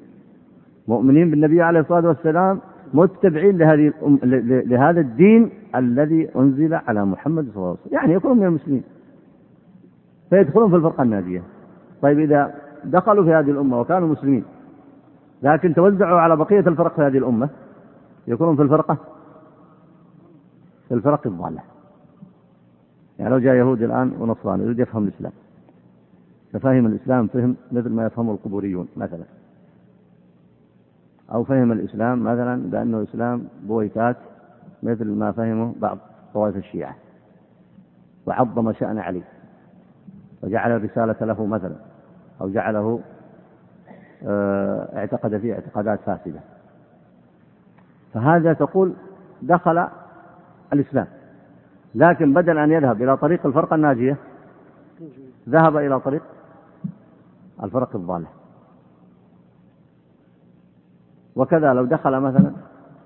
[0.88, 2.60] مؤمنين بالنبي عليه الصلاة والسلام
[2.94, 3.92] متبعين لهذه
[4.64, 8.82] لهذا الدين الذي أنزل على محمد صلى الله عليه وسلم يعني يكونوا من المسلمين
[10.30, 11.42] فيدخلون في الفرقة الناجية
[12.02, 14.44] طيب إذا دخلوا في هذه الأمة وكانوا مسلمين
[15.42, 17.48] لكن توزعوا على بقية الفرق في هذه الأمة
[18.28, 18.98] يكونون في الفرقة
[20.88, 21.60] في الفرق الضالة
[23.18, 25.32] يعني لو جاء يهودي الآن ونصراني يريد يفهم الإسلام
[26.52, 29.24] ففهم الإسلام فهم مثل ما يفهمه القبوريون مثلا
[31.32, 34.16] أو فهم الإسلام مثلا بأنه إسلام بويكات
[34.82, 35.98] مثل ما فهمه بعض
[36.34, 36.96] طوائف الشيعة
[38.26, 39.22] وعظم شأن علي
[40.42, 41.76] وجعل الرسالة له مثلا
[42.40, 43.00] أو جعله
[44.26, 46.40] آه، اعتقد فيه اعتقادات فاسدة
[48.14, 48.92] فهذا تقول
[49.42, 49.88] دخل
[50.72, 51.06] الإسلام
[51.94, 54.16] لكن بدل أن يذهب إلى طريق الفرقة الناجية
[55.48, 56.22] ذهب إلى طريق
[57.62, 58.26] الفرق الضالة
[61.36, 62.52] وكذا لو دخل مثلا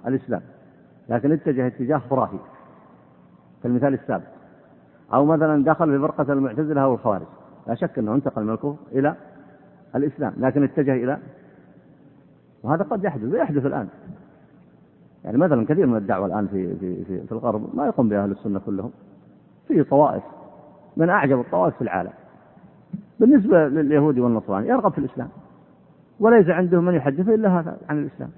[0.06, 0.42] الإسلام
[1.08, 2.38] لكن اتجه اتجاه خرافي
[3.62, 4.24] كالمثال السابق
[5.14, 7.26] أو مثلا دخل في فرقة المعتزلة أو الخوارج
[7.66, 9.14] لا شك أنه انتقل من الكفر إلى
[9.96, 11.18] الإسلام لكن اتجه إلى
[12.62, 13.88] وهذا قد يحدث ويحدث الآن
[15.24, 18.30] يعني مثلا كثير من الدعوة الآن في في في, في الغرب ما يقوم بها أهل
[18.30, 18.90] السنة كلهم
[19.68, 20.22] في طوائف
[20.96, 22.12] من أعجب الطوائف في العالم
[23.20, 25.28] بالنسبة لليهودي والنصراني يرغب في الإسلام
[26.20, 28.30] وليس عنده من يحدثه إلا هذا عن الإسلام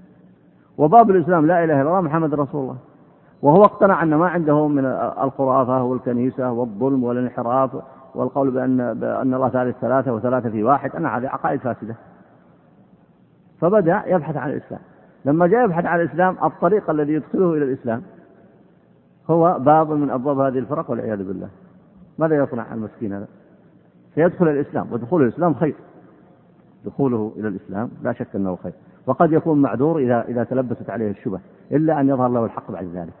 [0.77, 2.77] وباب الإسلام لا إله إلا الله محمد رسول الله
[3.41, 4.85] وهو اقتنع أن ما عنده من
[5.23, 7.69] الخرافة والكنيسة والظلم والانحراف
[8.15, 11.95] والقول بأن بأن الله ثالث ثلاثة وثلاثة في واحد أن هذه عقائد فاسدة
[13.61, 14.81] فبدأ يبحث عن الإسلام
[15.25, 18.01] لما جاء يبحث عن الإسلام الطريق الذي يدخله إلى الإسلام
[19.29, 21.49] هو باب من أبواب هذه الفرق والعياذ بالله
[22.17, 23.27] ماذا يصنع المسكين هذا
[24.17, 25.75] فيدخل الإسلام ودخول الإسلام خير
[26.85, 28.73] دخوله إلى الإسلام لا شك أنه خير
[29.05, 31.39] وقد يكون معذور إذا إذا تلبست عليه الشبه
[31.71, 33.13] إلا أن يظهر له الحق بعد ذلك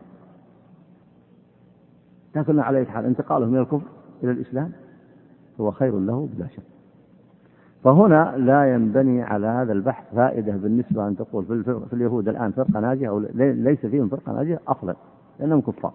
[2.35, 3.87] لكن على حال انتقاله من الكفر
[4.23, 4.71] إلى الإسلام
[5.61, 6.63] هو خير له بلا شك
[7.83, 12.79] فهنا لا ينبني على هذا البحث فائدة بالنسبة أن تقول في, في اليهود الآن فرقة
[12.79, 14.95] ناجية أو ليس فيهم فرقة ناجية أصلا
[15.39, 15.93] لأنهم كفار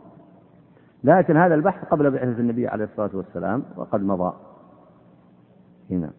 [1.04, 4.32] لكن هذا البحث قبل بعثة النبي عليه الصلاة والسلام وقد مضى
[5.92, 6.10] هنا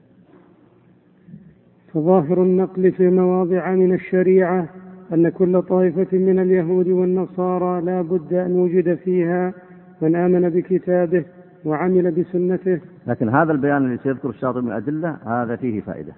[1.93, 4.69] فظاهر النقل في مواضع من الشريعة
[5.13, 9.53] أن كل طائفة من اليهود والنصارى لا بد أن وجد فيها
[10.01, 11.25] من آمن بكتابه
[11.65, 16.13] وعمل بسنته لكن هذا البيان الذي سيذكر الشاطبي من الأدلة هذا فيه فائدة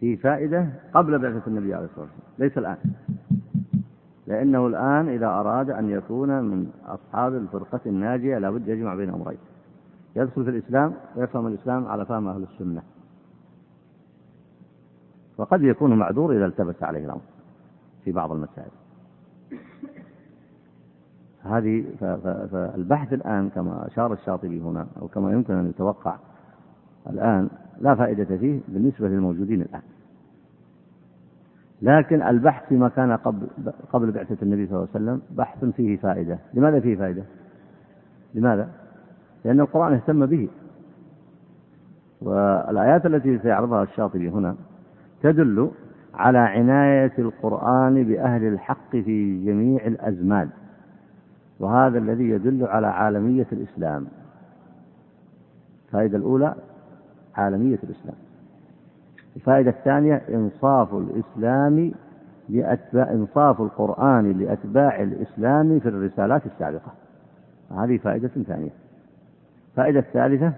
[0.00, 2.76] فيه فائدة قبل بعثة النبي عليه الصلاة والسلام ليس الآن
[4.26, 9.38] لأنه الآن إذا أراد أن يكون من أصحاب الفرقة الناجية لابد يجمع بين أمرين
[10.16, 12.82] يدخل في الإسلام ويفهم الإسلام على فهم أهل السنة
[15.38, 17.20] وقد يكون معذور إذا التبس عليه الأمر
[18.04, 18.70] في بعض المسائل
[21.42, 21.84] هذه
[22.50, 26.16] فالبحث الآن كما أشار الشاطبي هنا أو كما يمكن أن يتوقع
[27.10, 27.48] الآن
[27.80, 29.82] لا فائدة فيه بالنسبة للموجودين الآن
[31.82, 33.46] لكن البحث فيما كان قبل
[33.92, 37.22] قبل بعثة النبي صلى الله عليه وسلم بحث فيه فائدة لماذا فيه فائدة
[38.34, 38.68] لماذا
[39.44, 40.48] لأن القرآن اهتم به
[42.22, 44.56] والآيات التي سيعرضها الشاطبي هنا
[45.22, 45.70] تدل
[46.14, 50.48] على عناية القرآن بأهل الحق في جميع الأزمان
[51.60, 54.06] وهذا الذي يدل على عالمية الإسلام
[55.88, 56.54] الفائدة الأولى
[57.34, 58.14] عالمية الإسلام
[59.36, 61.92] الفائدة الثانية إنصاف الإسلام
[62.48, 66.92] لأتباع إنصاف القرآن لأتباع الإسلام في الرسالات السابقة
[67.76, 68.70] هذه فائدة ثانية
[69.72, 70.52] الفائدة الثالثة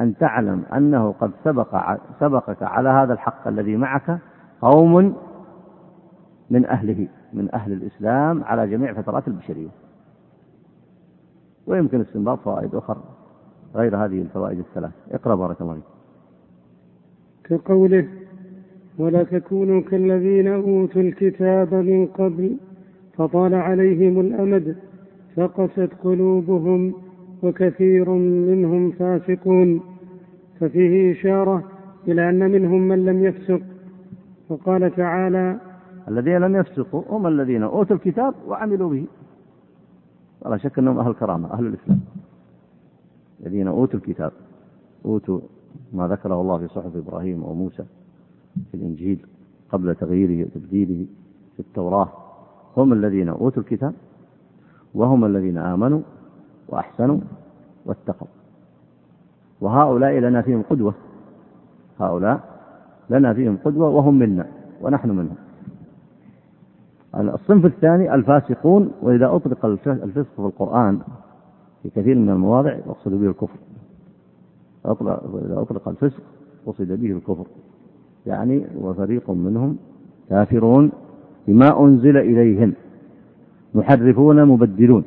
[0.00, 4.18] أن تعلم أنه قد سبق سبقك على هذا الحق الذي معك
[4.62, 5.16] قوم
[6.50, 9.68] من أهله من أهل الإسلام على جميع فترات البشرية
[11.66, 13.00] ويمكن استنباط فوائد أخرى
[13.74, 15.74] غير هذه الفوائد الثلاث اقرأ بارك الله
[17.44, 18.08] فيك كقوله
[18.98, 22.56] ولا تكونوا كالذين أوتوا الكتاب من قبل
[23.14, 24.76] فطال عليهم الأمد
[25.36, 26.94] فقست قلوبهم
[27.42, 29.80] وكثير منهم فاسقون
[30.60, 31.64] ففيه إشارة
[32.08, 33.60] إلى أن منهم من لم يفسق
[34.48, 35.60] وقال تعالى
[36.08, 39.06] الذين لم يفسقوا هم الذين أوتوا الكتاب وعملوا به
[40.40, 42.00] ولا شك أنهم أهل الكرامة أهل الإسلام
[43.46, 44.32] الذين أوتوا الكتاب
[45.04, 45.40] أوتوا
[45.92, 47.84] ما ذكره الله في صحف إبراهيم وموسى
[48.70, 49.26] في الإنجيل
[49.72, 51.06] قبل تغييره وتبديله
[51.54, 52.08] في التوراة
[52.76, 53.94] هم الذين أوتوا الكتاب
[54.94, 56.00] وهم الذين آمنوا
[56.68, 57.18] وأحسنوا
[57.86, 58.26] واتقوا
[59.60, 60.94] وهؤلاء لنا فيهم قدوة
[62.00, 62.40] هؤلاء
[63.10, 64.46] لنا فيهم قدوة وهم منا
[64.82, 65.34] ونحن منهم
[67.14, 70.98] الصنف الثاني الفاسقون وإذا أطلق الفسق في القرآن
[71.82, 73.58] في كثير من المواضع يقصد به الكفر
[74.86, 76.22] إذا وإذا أطلق الفسق
[76.66, 77.46] قصد به الكفر
[78.26, 79.76] يعني وفريق منهم
[80.30, 80.92] كافرون
[81.48, 82.74] بما أنزل إليهم
[83.74, 85.04] محرفون مبدلون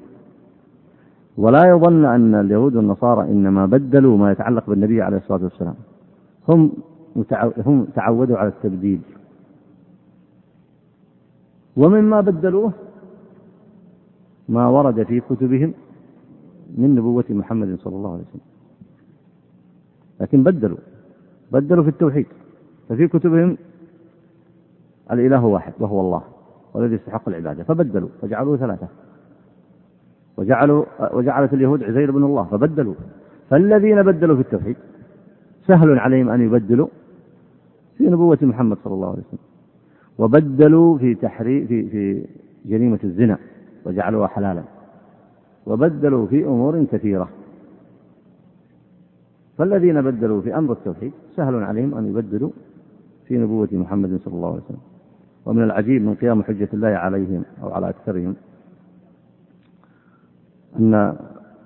[1.38, 5.76] ولا يظن أن اليهود والنصارى إنما بدلوا ما يتعلق بالنبي عليه الصلاة والسلام
[6.50, 6.72] هم
[7.66, 9.02] هم تعودوا على التبديل
[11.78, 12.72] ومما بدلوه
[14.50, 15.74] ما ورد في كتبهم
[16.78, 18.42] من نبوة محمد صلى الله عليه وسلم
[20.22, 20.78] لكن بدلوا
[21.52, 22.26] بدلوا في التوحيد
[22.90, 23.58] ففي كتبهم
[25.12, 26.22] الإله واحد وهو الله
[26.74, 28.88] والذي يستحق العبادة فبدلوا فجعلوه ثلاثة
[30.38, 32.94] وجعلوا وجعلت اليهود عزير بن الله فبدلوا
[33.50, 34.76] فالذين بدلوا في التوحيد
[35.68, 36.88] سهل عليهم أن يبدلوا
[37.98, 39.40] في نبوة محمد صلى الله عليه وسلم
[40.18, 42.26] وبدلوا في تحري في في
[42.66, 43.38] جريمة الزنا
[43.86, 44.64] وجعلوها حلالا
[45.66, 47.30] وبدلوا في أمور كثيرة
[49.58, 52.50] فالذين بدلوا في أمر التوحيد سهل عليهم أن يبدلوا
[53.28, 54.80] في نبوة محمد صلى الله عليه وسلم
[55.46, 58.36] ومن العجيب من قيام حجة الله عليهم أو على أكثرهم
[60.80, 60.91] أن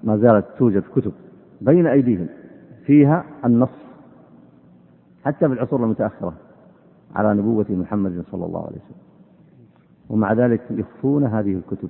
[0.04, 1.12] ما زالت توجد كتب
[1.62, 2.28] بين أيديهم
[2.86, 3.70] فيها النص
[5.26, 6.34] حتى في العصور المتأخرة
[7.16, 9.06] على نبوة محمد صلى الله عليه وسلم
[10.10, 11.90] ومع ذلك يخفون هذه الكتب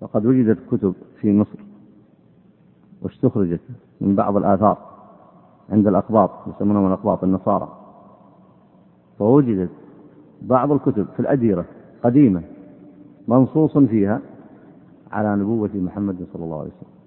[0.00, 1.58] وقد وجدت كتب في مصر
[3.02, 3.60] واستخرجت
[4.00, 4.78] من بعض الآثار
[5.70, 7.68] عند الأقباط يسمونهم الأقباط النصارى
[9.18, 9.70] فوجدت
[10.42, 11.64] بعض الكتب في الأديرة
[12.04, 12.42] قديمة
[13.28, 14.20] منصوص فيها
[15.12, 17.00] على نبوة محمد صلى الله عليه وسلم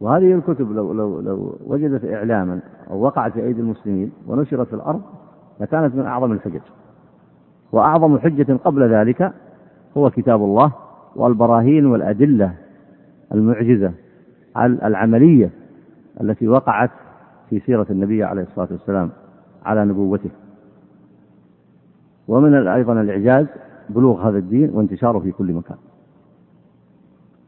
[0.00, 2.60] وهذه الكتب لو لو لو وجدت إعلاما
[2.90, 5.02] أو وقعت في أيدي المسلمين ونشرت في الأرض
[5.60, 6.60] لكانت من أعظم الحجج
[7.72, 9.32] وأعظم حجة قبل ذلك
[9.96, 10.72] هو كتاب الله
[11.16, 12.54] والبراهين والأدلة
[13.34, 13.92] المعجزة
[14.56, 15.50] العملية
[16.20, 16.90] التي وقعت
[17.50, 19.10] في سيرة النبي عليه الصلاة والسلام
[19.64, 20.30] على نبوته
[22.28, 23.46] ومن أيضا الإعجاز
[23.88, 25.76] بلوغ هذا الدين وانتشاره في كل مكان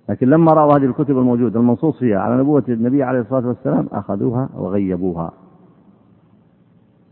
[0.08, 4.48] لكن لما رأوا هذه الكتب الموجودة المنصوص فيها على نبوة النبي عليه الصلاة والسلام أخذوها
[4.54, 5.30] وغيبوها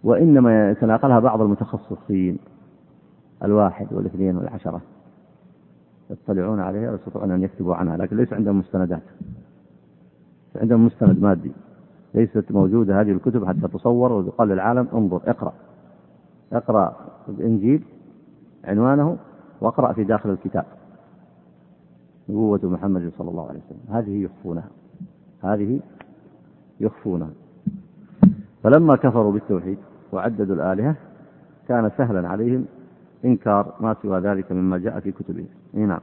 [0.04, 2.38] وإنما يتناقلها بعض المتخصصين
[3.44, 4.80] الواحد والاثنين والعشرة
[6.10, 9.02] يطلعون عليها ويستطيعون أن يكتبوا عنها لكن ليس عندهم مستندات
[10.60, 11.52] عندهم مستند مادي
[12.14, 15.52] ليست موجودة هذه الكتب حتى تصور ويقال للعالم انظر اقرأ
[16.52, 16.96] اقرأ
[17.28, 17.82] الإنجيل
[18.64, 19.16] عنوانه
[19.60, 20.64] واقرأ في داخل الكتاب
[22.28, 24.64] نبوة محمد صلى الله عليه وسلم هذه يخفونها
[25.44, 25.80] هذه
[26.80, 27.30] يخفونها
[28.62, 29.78] فلما كفروا بالتوحيد
[30.12, 30.96] وعددوا الآلهة
[31.68, 32.64] كان سهلا عليهم
[33.24, 36.00] إنكار ما سوى ذلك مما جاء في كتبه نعم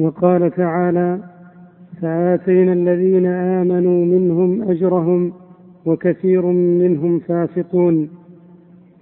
[0.00, 1.20] وقال تعالى
[2.02, 5.32] فآتينا الذين آمنوا منهم أجرهم
[5.86, 8.08] وكثير منهم فاسقون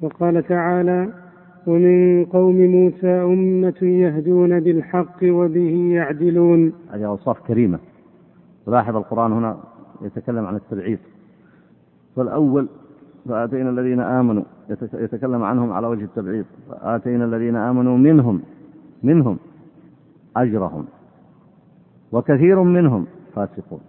[0.02, 1.08] وقال تعالى
[1.68, 7.78] ومن قوم موسى أمة يهدون بالحق وبه يعدلون هذه أوصاف كريمة
[8.66, 9.56] لاحظ القرآن هنا
[10.02, 10.98] يتكلم عن التبعيض
[12.16, 12.68] فالأول
[13.28, 14.42] فآتينا الذين آمنوا
[14.94, 18.40] يتكلم عنهم على وجه التبعيض فآتينا الذين آمنوا منهم
[19.02, 19.36] منهم
[20.36, 20.84] أجرهم
[22.12, 23.80] وكثير منهم فاسقون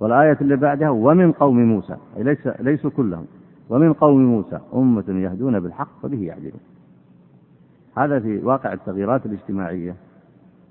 [0.00, 3.24] والآية اللي بعدها ومن قوم موسى أي ليس ليسوا كلهم
[3.70, 6.60] ومن قوم موسى أمة يهدون بالحق فبه يعدلون
[7.98, 9.96] هذا في واقع التغييرات الاجتماعية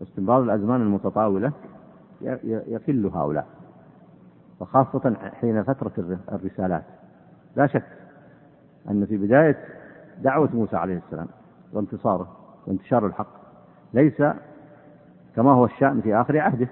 [0.01, 1.51] واستمرار الأزمان المتطاولة
[2.21, 3.47] يقل هؤلاء
[4.59, 6.83] وخاصة حين فترة الرسالات
[7.55, 7.85] لا شك
[8.89, 9.57] أن في بداية
[10.23, 11.27] دعوة موسى عليه السلام
[11.73, 12.35] وانتصاره
[12.67, 13.27] وانتشار الحق
[13.93, 14.23] ليس
[15.35, 16.67] كما هو الشأن في آخر عهده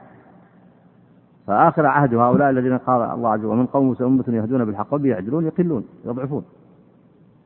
[1.48, 5.10] فآخر عهد هؤلاء الذين قال الله عز وجل ومن قوم موسى أمة يهدون بالحق وبه
[5.10, 6.44] يعدلون يقلون يضعفون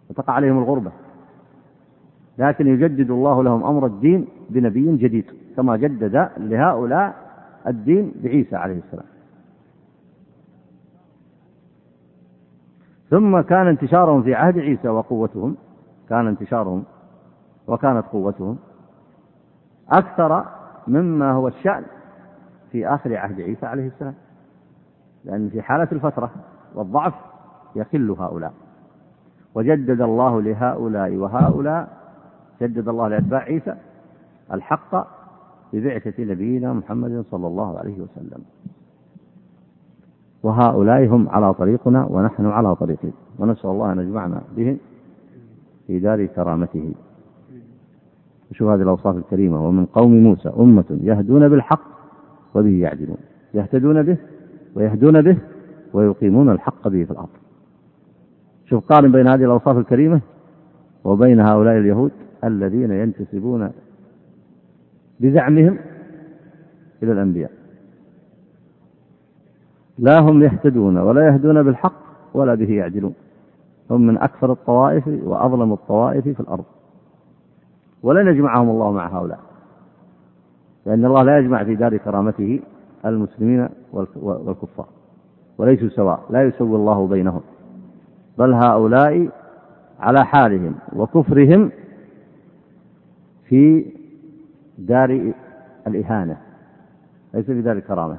[0.09, 0.91] وتقع عليهم الغربة
[2.37, 5.25] لكن يجدد الله لهم أمر الدين بنبي جديد
[5.57, 7.15] كما جدد لهؤلاء
[7.67, 9.05] الدين بعيسى عليه السلام
[13.09, 15.55] ثم كان انتشارهم في عهد عيسى وقوتهم
[16.09, 16.83] كان انتشارهم
[17.67, 18.57] وكانت قوتهم
[19.91, 20.45] أكثر
[20.87, 21.83] مما هو الشأن
[22.71, 24.13] في آخر عهد عيسى عليه السلام
[25.25, 26.31] لأن في حالة الفترة
[26.75, 27.13] والضعف
[27.75, 28.53] يقل هؤلاء
[29.55, 31.89] وجدد الله لهؤلاء وهؤلاء
[32.61, 33.75] جدد الله لأتباع عيسى
[34.53, 35.07] الحق
[35.73, 38.41] ببعثة نبينا محمد صلى الله عليه وسلم
[40.43, 44.77] وهؤلاء هم على طريقنا ونحن على طريقهم ونسأل الله أن يجمعنا بهم
[45.87, 46.93] في دار كرامته
[48.51, 51.98] شوف هذه الأوصاف الكريمة ومن قوم موسى أمة يهدون بالحق
[52.55, 53.17] وبه يعدلون
[53.53, 54.17] يهتدون به
[54.75, 55.37] ويهدون به
[55.93, 57.29] ويقيمون الحق به في الأرض
[58.65, 60.21] شوف قارن بين هذه الأوصاف الكريمة
[61.03, 62.11] وبين هؤلاء اليهود
[62.43, 63.71] الذين ينتسبون
[65.19, 65.77] بزعمهم
[67.03, 67.51] إلى الأنبياء
[69.99, 71.93] لا هم يهتدون ولا يهدون بالحق
[72.33, 73.13] ولا به يعدلون
[73.91, 76.63] هم من أكثر الطوائف وأظلم الطوائف في الأرض
[78.03, 79.39] ولن يجمعهم الله مع هؤلاء
[80.85, 82.59] لأن الله لا يجمع في دار كرامته
[83.05, 83.69] المسلمين
[84.21, 84.85] والكفار
[85.57, 87.41] وليسوا سواء لا يسوي الله بينهم
[88.37, 89.29] بل هؤلاء
[89.99, 91.71] على حالهم وكفرهم
[93.45, 93.85] في
[94.77, 95.33] دار
[95.87, 96.37] الإهانة
[97.33, 98.17] ليس في دار الكرامة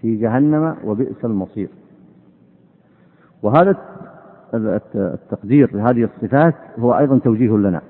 [0.00, 1.68] في جهنم وبئس المصير
[3.42, 3.76] وهذا
[4.94, 7.80] التقدير لهذه الصفات هو أيضا توجيه لنا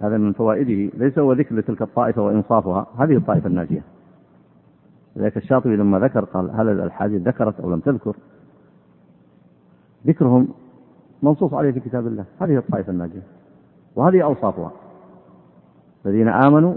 [0.00, 3.82] هذا من فوائده ليس هو ذكر لتلك الطائفة وإنصافها هذه الطائفة الناجية
[5.16, 8.16] لذلك الشاطبي لما ذكر قال هل الأحاديث ذكرت أو لم تذكر
[10.06, 10.48] ذكرهم
[11.22, 13.22] منصوص عليه في كتاب الله هذه الطائفة الناجية
[13.96, 14.72] وهذه أوصافها
[16.06, 16.74] الذين آمنوا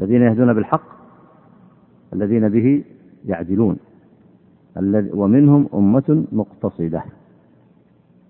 [0.00, 0.82] الذين يهدون بالحق
[2.12, 2.84] الذين به
[3.26, 3.76] يعدلون
[5.14, 7.02] ومنهم أمة مقتصدة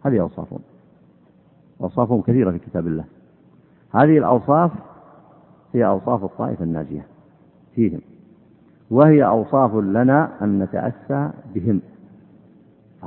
[0.04, 0.58] هذه أوصافهم
[1.80, 3.04] أوصافهم كثيرة في كتاب الله
[3.96, 4.70] هذه الأوصاف
[5.74, 7.06] هي أوصاف الطائفة الناجية
[7.74, 8.00] فيهم
[8.90, 11.80] وهي أوصاف لنا أن نتأسى بهم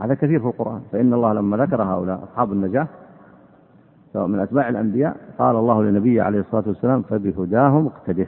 [0.04, 2.88] هذا كثير في القرآن فإن الله لما ذكر هؤلاء أصحاب النجاة
[4.14, 8.28] سواء من أتباع الأنبياء قال الله للنبي عليه الصلاة والسلام فبهداهم اقتده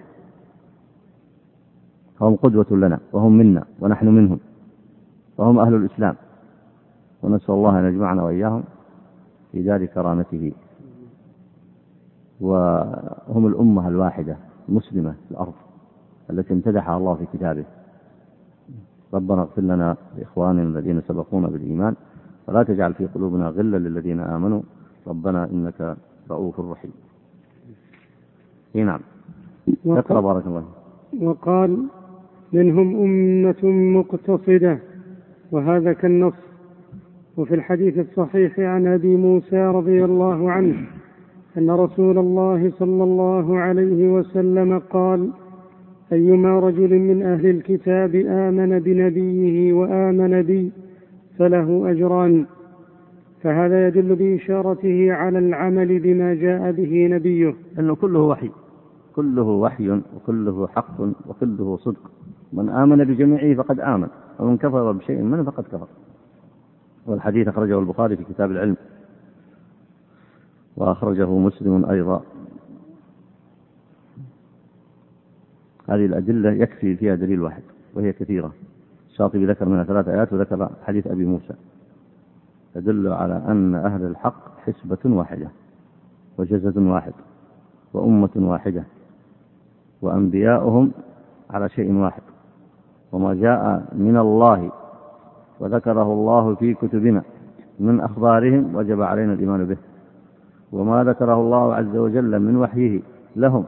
[2.20, 4.40] فهم قدوة لنا وهم منا ونحن منهم
[5.38, 6.16] وهم أهل الإسلام
[7.24, 8.64] ونسأل الله أن يجمعنا وإياهم
[9.52, 10.52] في دار كرامته
[12.42, 14.38] وهم الأمة الواحدة
[14.70, 15.54] المسلمة في الأرض
[16.30, 17.64] التي امتدحها الله في كتابه
[19.14, 21.96] ربنا اغفر لنا لإخواننا الذين سبقونا بالإيمان
[22.48, 24.62] ولا تجعل في قلوبنا غلا للذين آمنوا
[25.08, 25.96] ربنا إنك
[26.30, 26.92] رؤوف رحيم
[28.76, 29.00] اي نعم
[29.88, 30.66] اقرا بارك الله
[31.22, 31.84] وقال
[32.54, 33.66] منهم أمة
[34.00, 34.80] مقتصدة
[35.52, 36.34] وهذا كالنص
[37.38, 40.88] وفي الحديث الصحيح عن أبي موسى رضي الله عنه
[41.58, 45.30] ان رسول الله صلى الله عليه وسلم قال
[46.12, 50.72] ايما رجل من اهل الكتاب امن بنبيه وامن بي
[51.40, 52.46] فله اجران
[53.44, 58.50] فهذا يدل باشارته على العمل بما جاء به نبيه انه كله وحي
[59.16, 60.96] كله وحي وكله حق
[61.30, 62.12] وكله صدق
[62.54, 64.08] من امن بجميعه فقد امن
[64.40, 65.88] ومن كفر بشيء منه فقد كفر
[67.08, 68.76] والحديث اخرجه البخاري في كتاب العلم
[70.82, 72.22] وأخرجه مسلم أيضا
[75.90, 77.62] هذه الأدلة يكفي فيها دليل واحد
[77.94, 78.54] وهي كثيرة
[79.10, 81.54] الشاطبي ذكر منها ثلاث آيات وذكر حديث أبي موسى
[82.74, 85.48] تدل على أن أهل الحق حسبة واحدة
[86.38, 87.14] وجسد واحد
[87.94, 88.84] وأمة واحدة
[90.02, 90.92] وأنبياؤهم
[91.50, 92.22] على شيء واحد
[93.12, 94.72] وما جاء من الله
[95.60, 97.24] وذكره الله في كتبنا
[97.80, 99.78] من أخبارهم وجب علينا الإيمان به
[100.72, 103.02] وما ذكره الله عز وجل من وحيه
[103.36, 103.66] لهم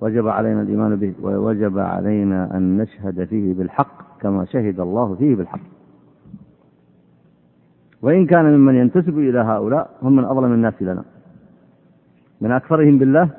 [0.00, 5.60] وجب علينا الإيمان به ووجب علينا أن نشهد فيه بالحق كما شهد الله فيه بالحق
[8.02, 11.04] وإن كان ممن ينتسب إلى هؤلاء هم من أظلم الناس لنا
[12.40, 13.30] من أكثرهم بالله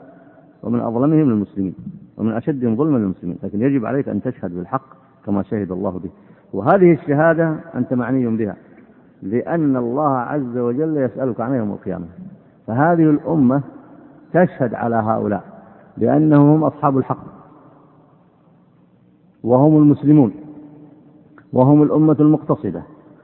[0.63, 1.73] ومن أظلمهم للمسلمين
[2.17, 4.81] ومن أشدهم ظلما للمسلمين لكن يجب عليك أن تشهد بالحق
[5.25, 6.09] كما شهد الله به
[6.53, 8.55] وهذه الشهادة أنت معني بها
[9.21, 12.05] لأن الله عز وجل يسألك عنها يوم القيامة
[12.67, 13.63] فهذه الأمة
[14.33, 15.43] تشهد على هؤلاء
[15.97, 17.23] لأنهم هم أصحاب الحق
[19.43, 20.31] وهم المسلمون
[21.53, 22.83] وهم الأمة المقتصدة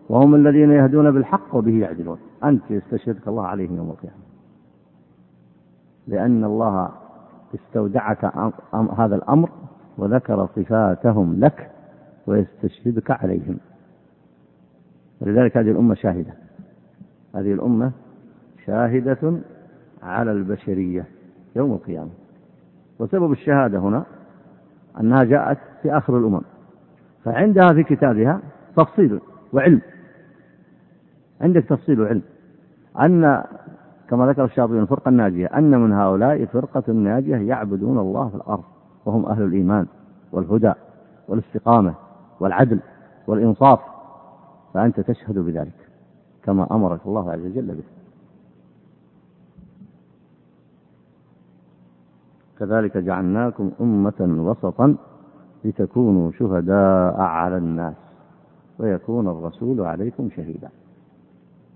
[0.10, 4.16] وهم الذين يهدون بالحق وبه يعدلون أنت يستشهدك الله عليهم يوم القيامة
[6.08, 6.90] لأن الله
[7.56, 8.26] استودعك
[8.98, 9.50] هذا الأمر
[9.98, 11.72] وذكر صفاتهم لك
[12.28, 13.58] ويستشهدك عليهم
[15.22, 16.34] ولذلك هذه الأمة شاهدة
[17.36, 17.92] هذه الأمة
[18.66, 19.38] شاهدة
[20.04, 21.06] على البشرية
[21.56, 22.10] يوم القيامة
[23.00, 24.04] وسبب الشهادة هنا
[25.00, 26.42] أنها جاءت في آخر الأمم
[27.26, 28.42] فعندها في كتابها
[28.78, 29.20] تفصيل
[29.54, 29.82] وعلم
[31.42, 32.22] عندك تفصيل وعلم
[33.02, 33.44] أن
[34.10, 38.64] كما ذكر الشاطبي الفرقة الناجية أن من هؤلاء فرقة ناجية يعبدون الله في الأرض
[39.06, 39.86] وهم أهل الإيمان
[40.32, 40.74] والهدى
[41.28, 41.94] والاستقامة
[42.40, 42.80] والعدل
[43.28, 43.80] والإنصاف
[44.74, 45.76] فأنت تشهد بذلك
[46.44, 48.01] كما أمرك الله عز وجل به
[52.62, 54.96] كذلك جعلناكم أمة وسطا
[55.66, 57.94] لتكونوا شهداء على الناس
[58.80, 60.70] ويكون الرسول عليكم شهيدا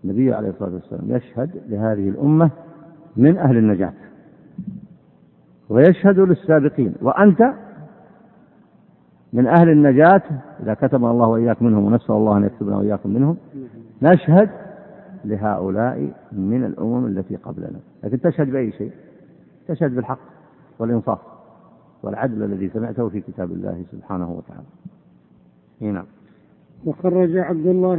[0.04, 2.52] النبي عليه الصلاة والسلام يشهد لهذه الأمة
[3.18, 3.94] من أهل النجاة
[5.70, 7.54] ويشهد للسابقين وأنت
[9.34, 10.22] من أهل النجاة
[10.64, 13.38] إذا كتب الله وإياك منهم ونسأل الله أن يكتبنا وإياكم منهم
[14.02, 14.50] نشهد
[15.26, 18.92] لهؤلاء من الأمم التي قبلنا لكن تشهد بأي شيء
[19.68, 20.20] تشهد بالحق
[20.80, 21.20] والإنصاف
[22.04, 24.66] والعدل الذي سمعته في كتاب الله سبحانه وتعالى
[25.94, 26.06] نعم
[26.86, 27.96] وخرج عبد الله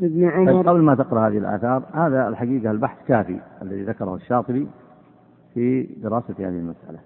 [0.00, 4.66] بن عمر طيب، قبل ما تقرا هذه الاثار هذا الحقيقه البحث كافي الذي ذكره الشاطبي
[5.54, 6.98] في دراسه هذه المساله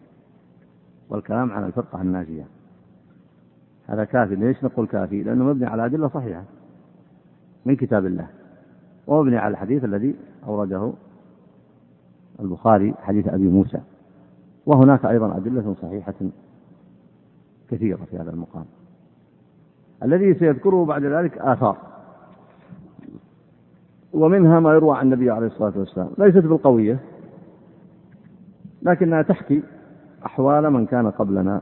[1.10, 2.46] والكلام على الفرقه الناجيه
[3.86, 6.44] هذا كافي ليش نقول كافي لانه مبني على ادله صحيحه
[7.66, 8.26] من كتاب الله
[9.06, 10.14] ومبني على الحديث الذي
[10.46, 10.92] اورده
[12.40, 13.78] البخاري حديث ابي موسى
[14.66, 16.14] وهناك أيضا أدلة صحيحة
[17.70, 18.64] كثيرة في هذا المقام
[20.02, 21.76] الذي سيذكره بعد ذلك آثار
[24.12, 26.98] ومنها ما يروى عن النبي عليه الصلاة والسلام ليست بالقوية
[28.82, 29.62] لكنها تحكي
[30.26, 31.60] أحوال من كان قبلنا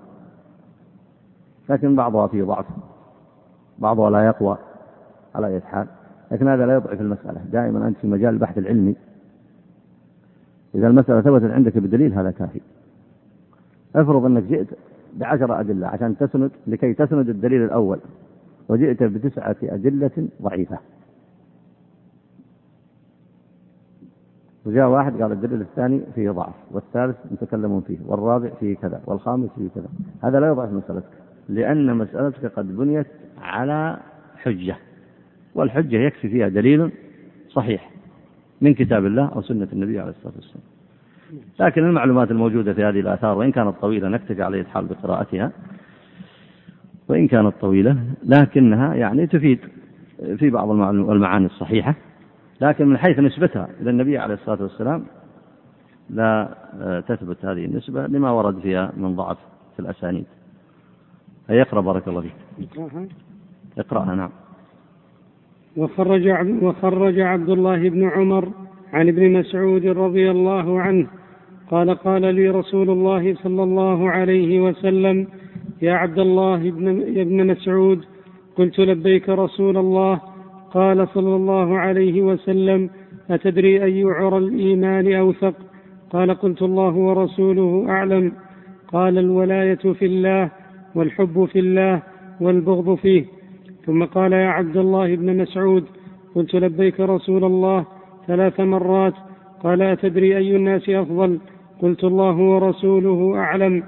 [1.68, 2.64] لكن بعضها فيه ضعف
[3.78, 4.58] بعضها لا يقوى
[5.34, 5.86] على أي حال
[6.30, 8.96] لكن هذا لا يضعف المسألة دائما أنت في مجال البحث العلمي
[10.74, 12.60] إذا المسألة ثبتت عندك بدليل هذا كافي
[13.96, 14.66] افرض أنك جئت
[15.16, 17.98] بعشرة أدلة عشان تسند لكي تسند الدليل الأول
[18.68, 20.78] وجئت بتسعة أدلة ضعيفة
[24.66, 29.68] وجاء واحد قال الدليل الثاني فيه ضعف والثالث يتكلمون فيه والرابع فيه كذا والخامس فيه
[29.74, 29.88] كذا
[30.24, 31.10] هذا لا يضعف مسألتك
[31.48, 33.06] لأن مسألتك قد بنيت
[33.40, 33.96] على
[34.36, 34.76] حجة
[35.54, 36.92] والحجة يكفي فيها دليل
[37.48, 37.90] صحيح
[38.60, 40.71] من كتاب الله أو سنة النبي عليه الصلاة والسلام
[41.60, 45.52] لكن المعلومات الموجودة في هذه الآثار وإن كانت طويلة نكتفي على الحال بقراءتها
[47.08, 49.58] وإن كانت طويلة لكنها يعني تفيد
[50.36, 51.94] في بعض المعاني الصحيحة
[52.60, 55.04] لكن من حيث نسبتها إلى النبي عليه الصلاة والسلام
[56.10, 56.48] لا
[56.80, 59.38] آه، تثبت هذه النسبة لما ورد فيها من ضعف
[59.74, 60.24] في الأسانيد
[61.50, 63.06] اقرأ بارك الله فيك اقرأها
[63.78, 64.30] اقرأها نعم
[65.76, 66.28] وخرج
[66.62, 68.52] وخرج عبد الله بن عمر
[68.92, 71.06] عن ابن مسعود رضي الله عنه
[71.72, 75.26] قال قال لي رسول الله صلى الله عليه وسلم
[75.82, 78.04] يا عبد الله بن, يا ابن مسعود
[78.56, 80.20] قلت لبيك رسول الله
[80.72, 82.90] قال صلى الله عليه وسلم
[83.30, 85.54] أتدري أي عرى الإيمان أوثق
[86.10, 88.32] قال قلت الله ورسوله أعلم
[88.92, 90.50] قال الولاية في الله
[90.94, 92.02] والحب في الله
[92.40, 93.24] والبغض فيه
[93.86, 95.84] ثم قال يا عبد الله بن مسعود
[96.34, 97.84] قلت لبيك رسول الله
[98.26, 99.14] ثلاث مرات
[99.62, 101.38] قال أتدري أي الناس أفضل
[101.82, 103.82] قلت الله ورسوله أعلم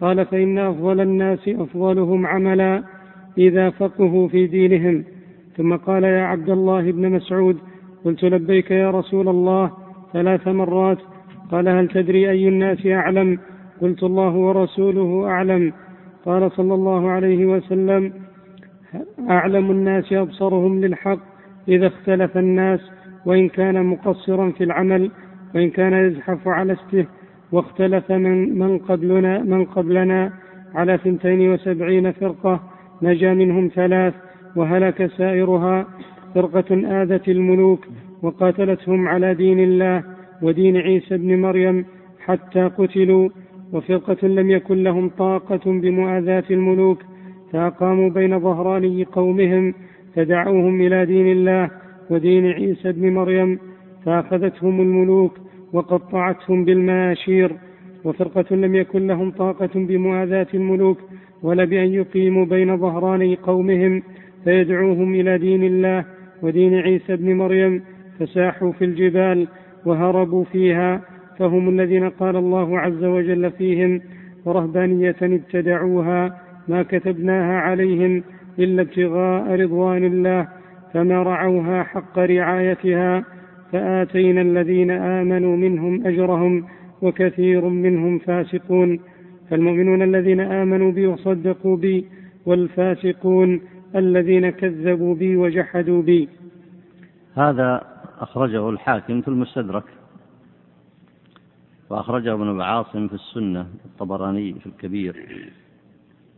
[0.00, 2.82] قال فإن أفضل الناس أفضلهم عملا
[3.38, 5.04] إذا فقهوا في دينهم
[5.56, 7.56] ثم قال يا عبد الله بن مسعود
[8.04, 9.70] قلت لبيك يا رسول الله
[10.12, 10.98] ثلاث مرات
[11.50, 13.38] قال هل تدري أي الناس أعلم
[13.80, 15.72] قلت الله ورسوله أعلم
[16.24, 18.12] قال صلى الله عليه وسلم
[19.30, 21.18] أعلم الناس أبصرهم للحق
[21.68, 22.80] إذا اختلف الناس
[23.26, 25.10] وإن كان مقصرا في العمل
[25.54, 27.06] وإن كان يزحف على استه
[27.52, 30.32] واختلف من, من قبلنا من قبلنا
[30.74, 32.60] على ثنتين وسبعين فرقة
[33.02, 34.14] نجا منهم ثلاث
[34.56, 35.86] وهلك سائرها
[36.34, 37.86] فرقة آذت الملوك
[38.22, 40.02] وقاتلتهم على دين الله
[40.42, 41.84] ودين عيسى ابن مريم
[42.24, 43.28] حتى قتلوا
[43.72, 46.98] وفرقة لم يكن لهم طاقة بمؤاذاة الملوك
[47.52, 49.74] فأقاموا بين ظهراني قومهم
[50.14, 51.70] فدعوهم إلى دين الله
[52.10, 53.58] ودين عيسى ابن مريم
[54.04, 55.36] فأخذتهم الملوك
[55.72, 57.52] وقطعتهم بالماشير
[58.04, 60.98] وفرقة لم يكن لهم طاقة بمؤاذاة الملوك
[61.42, 64.02] ولا بأن يقيموا بين ظهراني قومهم
[64.44, 66.04] فيدعوهم إلى دين الله
[66.42, 67.82] ودين عيسى ابن مريم
[68.18, 69.48] فساحوا في الجبال
[69.86, 71.00] وهربوا فيها
[71.38, 74.00] فهم الذين قال الله عز وجل فيهم
[74.44, 76.38] ورهبانية ابتدعوها
[76.68, 78.22] ما كتبناها عليهم
[78.58, 80.48] إلا ابتغاء رضوان الله
[80.94, 83.24] فما رعوها حق رعايتها
[83.72, 86.66] فآتينا الذين آمنوا منهم أجرهم
[87.02, 89.00] وكثير منهم فاسقون
[89.50, 92.06] فالمؤمنون الذين آمنوا بي وصدقوا بي
[92.46, 93.60] والفاسقون
[93.96, 96.28] الذين كذبوا بي وجحدوا بي
[97.34, 97.82] هذا
[98.20, 99.84] أخرجه الحاكم في المستدرك
[101.90, 105.16] وأخرجه ابن عاصم في السنة الطبراني في الكبير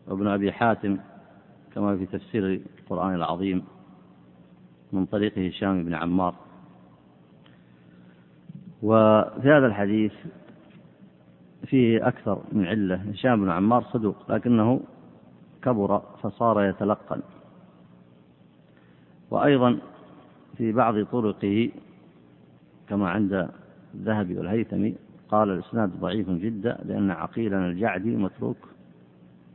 [0.09, 0.97] وابن أبي حاتم
[1.74, 3.62] كما في تفسير القرآن العظيم
[4.93, 6.35] من طريق هشام بن عمار
[8.83, 10.12] وفي هذا الحديث
[11.66, 14.81] فيه أكثر من علة هشام بن عمار صدوق لكنه
[15.62, 17.20] كبر فصار يتلقن
[19.31, 19.78] وأيضا
[20.57, 21.70] في بعض طرقه
[22.89, 23.49] كما عند
[23.95, 24.95] الذهبي والهيثمي
[25.28, 28.57] قال الإسناد ضعيف جدا لأن عقيلا الجعدي متروك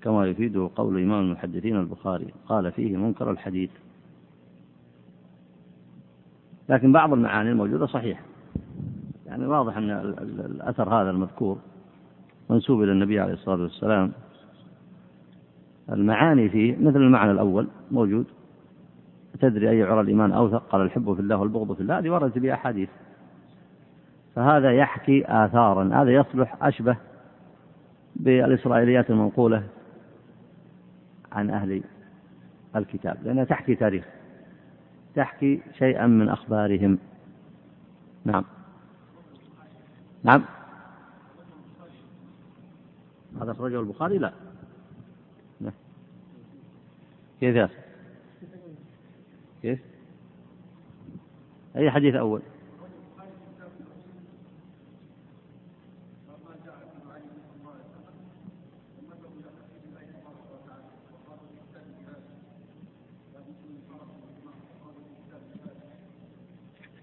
[0.02, 3.70] كما يفيده قول إمام المحدثين البخاري قال فيه منكر الحديث
[6.70, 8.24] لكن بعض المعاني الموجودة صحيحة
[9.26, 9.92] يعني واضح أن
[10.52, 11.58] الأثر هذا المذكور
[12.50, 14.12] منسوب إلى النبي عليه الصلاة والسلام
[15.92, 18.26] المعاني فيه مثل المعنى الأول موجود
[19.42, 22.90] تدري أي عرى الإيمان أوثق قال الحب في الله والبغض في الله هذه وردت بأحاديث
[24.36, 26.98] فهذا يحكي آثارا هذا يصلح أشبه
[28.16, 29.64] بالإسرائيليات المنقولة
[31.32, 31.84] عن أهل
[32.76, 34.06] الكتاب لأنها تحكي تاريخ
[35.16, 36.98] تحكي شيئا من أخبارهم
[38.26, 38.44] نعم
[40.26, 40.46] نعم
[43.42, 44.32] هذا أخرجه البخاري لا
[47.40, 47.70] كيف يا
[49.62, 49.80] كيف
[51.76, 52.42] أي حديث أول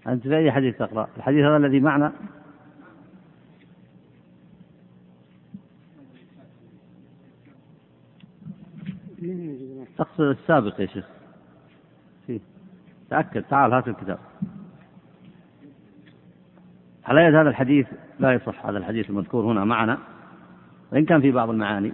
[0.07, 2.13] أنت في أي حديث تقرأ الحديث هذا الذي معنا
[10.33, 11.07] السابق يا شيخ
[13.09, 14.19] تأكد تعال هات الكتاب
[17.05, 17.87] على يد هذا الحديث
[18.19, 19.97] لا يصح هذا الحديث المذكور هنا معنا
[20.91, 21.93] وإن كان في بعض المعاني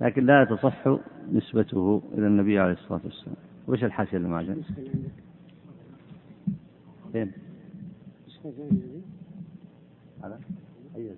[0.00, 0.78] لكن لا تصح
[1.32, 3.36] نسبته إلى النبي عليه الصلاة والسلام
[3.68, 4.62] وش الحاشية اللي معجن
[7.12, 7.32] فين
[10.22, 10.38] على
[10.96, 11.14] أيوة.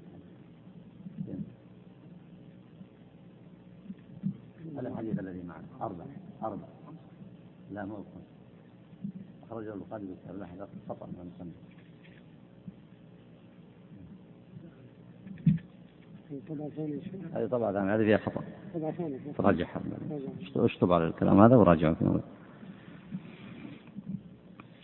[5.01, 6.05] الحديث الذي معنا أربع
[6.43, 6.65] أربع
[7.71, 8.05] لا ما أقول
[9.51, 11.53] أخرجه البخاري والترمذي هذا خطأ من سنة
[17.35, 18.45] هذه طبعا ثانية هذه فيها خطأ
[19.39, 22.21] تراجع ثانية اشطب على الكلام هذا وراجعه في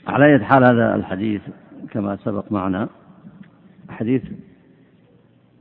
[0.07, 1.43] على أية حال هذا الحديث
[1.91, 2.89] كما سبق معنا
[3.89, 4.23] حديث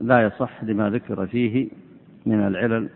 [0.00, 1.70] لا يصح لما ذكر فيه
[2.26, 2.90] من العلل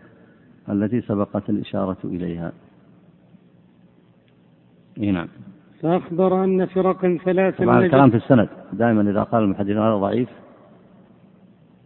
[0.69, 2.51] التي سبقت الإشارة إليها
[4.97, 5.27] نعم
[5.81, 10.29] فأخبر أن فرقا ثلاثة طبعا الكلام في السند دائما إذا قال المحدثون هذا ضعيف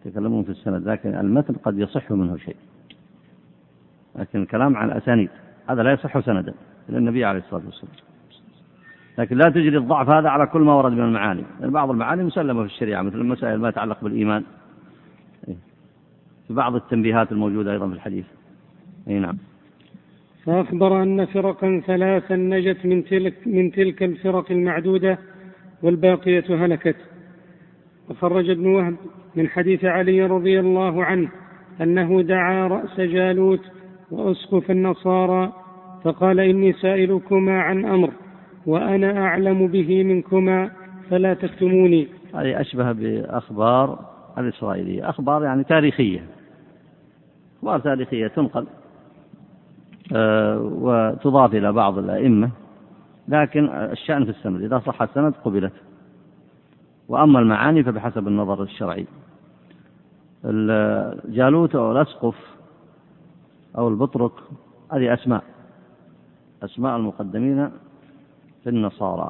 [0.06, 2.56] يتكلمون في السند لكن المتن قد يصح منه شيء
[4.16, 5.30] لكن الكلام عن الأسانيد
[5.70, 6.54] هذا لا يصح سندا
[6.90, 7.94] إلى النبي عليه الصلاة والسلام
[9.18, 12.60] لكن لا تجري الضعف هذا على كل ما ورد من المعاني لأن بعض المعاني مسلمة
[12.60, 14.44] في الشريعة مثل المسائل ما يتعلق بالإيمان
[15.48, 15.56] إيه.
[16.48, 18.26] في بعض التنبيهات الموجودة أيضا في الحديث
[19.10, 19.38] اي نعم
[20.46, 25.18] فأخبر أن فرقا ثلاثا نجت من تلك, من تلك الفرق المعدودة
[25.84, 26.96] والباقية هلكت
[28.10, 28.96] وخرج ابن وهب
[29.36, 31.30] من حديث علي رضي الله عنه
[31.82, 33.62] أنه دعا رأس جالوت
[34.12, 35.54] وأسقف النصارى
[36.04, 38.10] فقال إني سائلكما عن أمر
[38.66, 40.72] وأنا أعلم به منكما
[41.10, 44.00] فلا تكتموني هذه أشبه بأخبار
[44.38, 46.24] الإسرائيلية أخبار يعني تاريخية
[47.64, 48.68] أخبار تاريخية تنقل
[50.12, 52.50] آه، وتضاف إلى بعض الأئمة
[53.28, 55.74] لكن الشأن في السند إذا صح السند قبلت
[57.08, 59.08] وأما المعاني فبحسب النظر الشرعي
[60.46, 62.36] الجالوت أو الأسقف
[63.78, 64.42] أو البطرق
[64.92, 65.44] هذه أسماء
[66.64, 67.70] أسماء المقدمين
[68.64, 69.30] في النصارى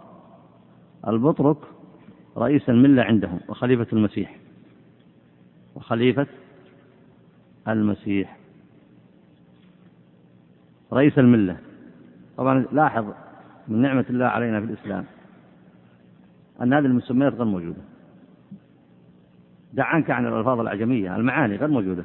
[1.07, 1.57] البطرق
[2.38, 4.36] رئيس الملة عندهم وخليفة المسيح
[5.76, 6.28] وخليفة
[7.67, 8.38] المسيح
[10.94, 11.58] رئيس الملة
[12.38, 13.06] طبعا لاحظ
[13.68, 15.06] من نعمة الله علينا في الإسلام
[16.62, 17.82] أن هذه المسميات غير موجودة
[19.74, 22.04] دع عنك عن الألفاظ الأعجمية المعاني غير موجودة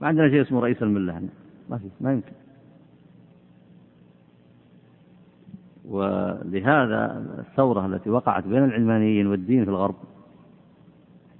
[0.00, 1.28] ما عندنا شيء اسمه رئيس الملة هنا
[1.68, 2.32] ما في ما يمكن
[5.84, 9.94] ولهذا الثورة التي وقعت بين العلمانيين والدين في الغرب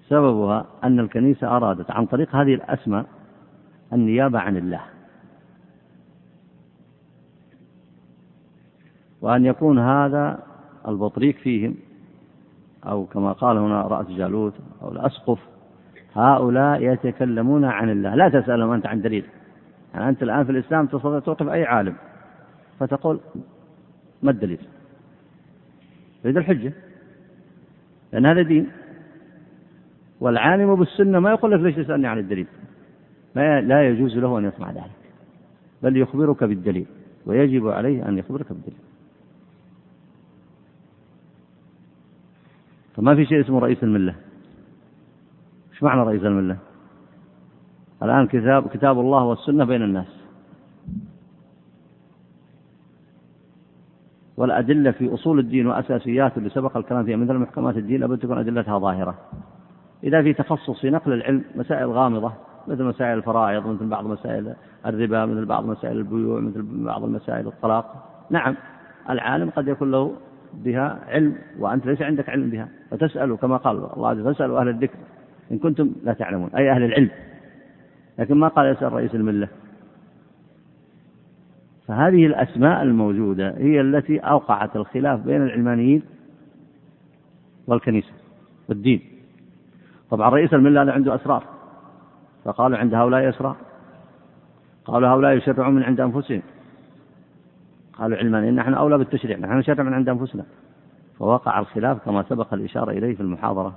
[0.08, 3.06] سببها أن الكنيسة أرادت عن طريق هذه الأسماء
[3.92, 4.80] النيابة عن الله
[9.22, 10.38] وأن يكون هذا
[10.88, 11.74] البطريق فيهم
[12.86, 14.52] أو كما قال هنا رأس جالوت
[14.82, 15.38] أو الأسقف
[16.14, 19.24] هؤلاء يتكلمون عن الله لا تسألهم أنت عن دليل
[19.94, 21.94] يعني أنت الآن في الإسلام تستطيع توقف أي عالم
[22.80, 23.20] فتقول
[24.22, 24.58] ما الدليل
[26.24, 26.72] يريد الحجة
[28.12, 28.68] لأن هذا دين
[30.20, 32.46] والعالم بالسنة ما يقول لك ليش تسألني عن الدليل
[33.36, 34.90] ما لا يجوز له أن يسمع ذلك
[35.82, 36.86] بل يخبرك بالدليل
[37.26, 38.78] ويجب عليه أن يخبرك بالدليل
[43.00, 44.14] ما في شيء اسمه رئيس الملة
[45.72, 46.56] ايش معنى رئيس الملة
[48.02, 50.06] الآن كتاب, كتاب الله والسنة بين الناس
[54.36, 58.78] والأدلة في أصول الدين وأساسياته اللي سبق الكلام فيها مثل محكمات الدين لابد تكون أدلتها
[58.78, 59.14] ظاهرة
[60.04, 62.32] إذا في تخصص في نقل العلم مسائل غامضة
[62.68, 64.54] مثل مسائل الفرائض مثل بعض مسائل
[64.86, 68.56] الربا مثل بعض مسائل البيوع مثل بعض المسائل الطلاق نعم
[69.10, 70.14] العالم قد يكون له
[70.54, 74.68] بها علم وأنت ليس عندك علم بها فتسألوا كما قال الله عز وجل فاسألوا أهل
[74.68, 74.96] الذكر
[75.52, 77.10] إن كنتم لا تعلمون أي أهل العلم
[78.18, 79.48] لكن ما قال يسأل رئيس الملة
[81.88, 86.02] فهذه الأسماء الموجودة هي التي أوقعت الخلاف بين العلمانيين
[87.66, 88.12] والكنيسة
[88.68, 89.00] والدين
[90.10, 91.44] طبعا رئيس الملة هذا عنده أسرار
[92.44, 93.56] فقالوا عند هؤلاء أسرار
[94.84, 96.42] قالوا هؤلاء يشرعون من عند أنفسهم
[98.00, 100.44] قالوا علما إن نحن أولى بالتشريع نحن نشرع من عند أنفسنا
[101.18, 103.74] فوقع الخلاف كما سبق الإشارة إليه في المحاضرة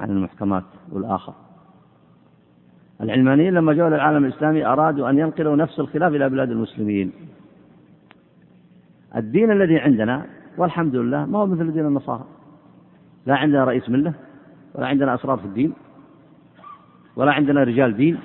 [0.00, 0.62] عن المحكمات
[0.92, 1.32] والآخر
[3.00, 7.12] العلمانيين لما جاءوا للعالم الإسلامي أرادوا أن ينقلوا نفس الخلاف إلى بلاد المسلمين
[9.16, 10.26] الدين الذي عندنا
[10.58, 12.24] والحمد لله ما هو مثل دين النصارى
[13.26, 14.12] لا عندنا رئيس ملة
[14.74, 15.72] ولا عندنا أسرار في الدين
[17.16, 18.18] ولا عندنا رجال دين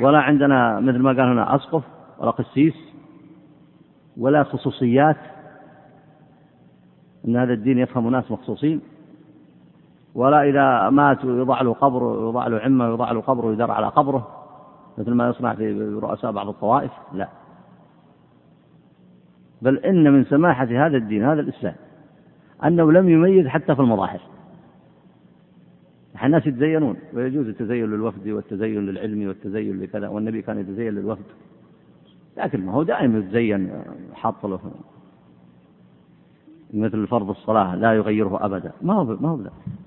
[0.00, 1.82] ولا عندنا مثل ما قال هنا أسقف
[2.18, 2.87] ولا قسيس
[4.18, 5.16] ولا خصوصيات
[7.28, 8.80] أن هذا الدين يفهم ناس مخصوصين
[10.14, 14.28] ولا إذا مات يوضع له قبر ويوضع له عمة ويوضع له قبر ويدار على قبره
[14.98, 17.28] مثل ما يصنع في رؤساء بعض الطوائف لا
[19.62, 21.74] بل إن من سماحة هذا الدين هذا الإسلام
[22.64, 24.20] أنه لم يميز حتى في المظاهر
[26.24, 31.24] الناس يتزينون ويجوز التزين للوفد والتزين للعلم والتزين لكذا والنبي كان يتزين للوفد
[32.38, 33.70] لكن ما هو دائم يتزين
[34.14, 34.60] حاط له
[36.74, 39.38] مثل فرض الصلاة لا يغيره أبدا ما هو ما هو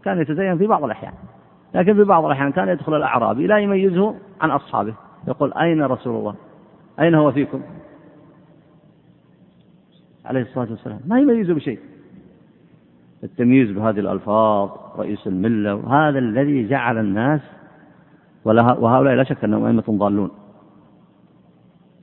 [0.04, 1.14] كان يتزين في بعض الأحيان
[1.76, 4.94] لكن في بعض الأحيان كان يدخل الأعرابي لا يميزه عن أصحابه
[5.28, 6.36] يقول أين رسول الله
[7.02, 7.62] أين هو فيكم
[10.26, 11.80] عليه الصلاة والسلام ما يميزه بشيء
[13.24, 17.42] التمييز بهذه الألفاظ رئيس الملة وهذا الذي جعل الناس
[18.46, 20.30] وهؤلاء لا شك أنهم أئمة ضالون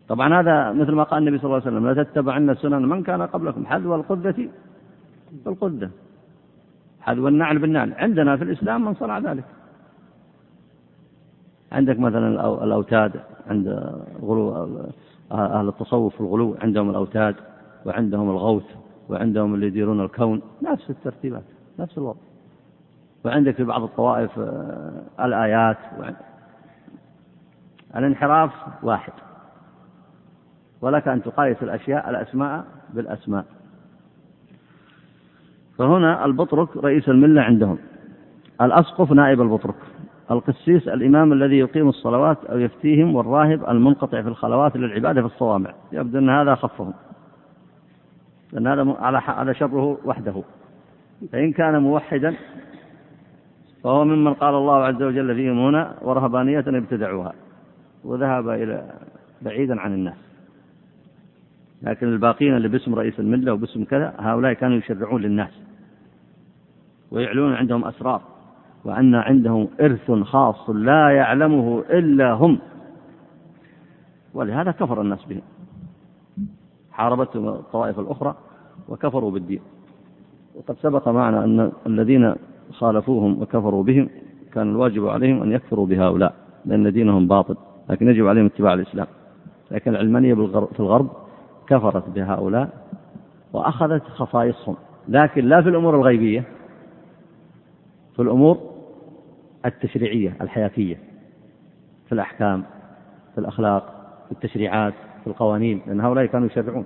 [0.09, 3.22] طبعا هذا مثل ما قال النبي صلى الله عليه وسلم لا تتبعن سنن من كان
[3.22, 4.34] قبلكم حذو القدة
[5.44, 5.90] بالقدة
[7.00, 9.44] حذو النعل بالنعل عندنا في الإسلام من صنع ذلك
[11.72, 12.28] عندك مثلا
[12.64, 13.68] الأوتاد عند
[14.22, 14.52] غلو
[15.32, 17.36] أهل التصوف في الغلو عندهم الأوتاد
[17.86, 18.64] وعندهم الغوث
[19.09, 21.44] وعندهم اللي يديرون الكون نفس الترتيبات
[21.78, 22.20] نفس الوضع
[23.24, 25.76] وعندك في بعض الطوائف آه، الآيات
[27.96, 28.50] الانحراف
[28.82, 29.12] واحد
[30.81, 32.64] ولك أن تقايس الأشياء الأسماء
[32.95, 33.45] بالأسماء
[35.79, 37.79] فهنا البطرك رئيس الملة عندهم
[38.61, 39.74] الأسقف نائب البطرك
[40.31, 46.18] القسيس الإمام الذي يقيم الصلوات أو يفتيهم والراهب المنقطع في الخلوات للعبادة في الصوامع يبدو
[46.18, 46.93] أن هذا خفهم
[48.53, 50.43] لأن هذا على على شره وحده
[51.33, 52.35] فإن كان موحدا
[53.85, 57.33] فهو ممن قال الله عز وجل فيهم هنا ورهبانية ابتدعوها
[58.05, 58.91] وذهب إلى
[59.43, 60.28] بعيدا عن الناس
[61.83, 65.51] لكن الباقين اللي باسم رئيس الملة وباسم كذا هؤلاء كانوا يشرعون للناس
[67.11, 68.22] ويعلون عندهم أسرار
[68.85, 72.59] وأن عندهم إرث خاص لا يعلمه إلا هم
[74.35, 75.43] ولهذا كفر الناس بهم
[76.93, 78.35] حاربتهم الطوائف الأخرى
[78.89, 79.61] وكفروا بالدين
[80.55, 82.35] وقد سبق معنا أن الذين
[82.72, 84.09] خالفوهم وكفروا بهم
[84.55, 86.35] كان الواجب عليهم أن يكفروا بهؤلاء
[86.66, 87.57] لأن دينهم باطل
[87.91, 89.07] لكن يجب عليهم اتباع الإسلام
[89.70, 90.35] لكن العلمانية
[90.72, 91.11] في الغرب
[91.69, 92.69] كفرت بهؤلاء
[93.53, 94.77] وأخذت خصائصهم
[95.09, 96.45] لكن لا في الأمور الغيبية
[98.16, 98.59] في الأمور
[99.66, 100.99] التشريعية الحياتية
[102.07, 102.62] في الأحكام
[103.35, 103.83] في الأخلاق
[104.27, 106.85] في التشريعات في القوانين لأن هؤلاء كانوا يشرعون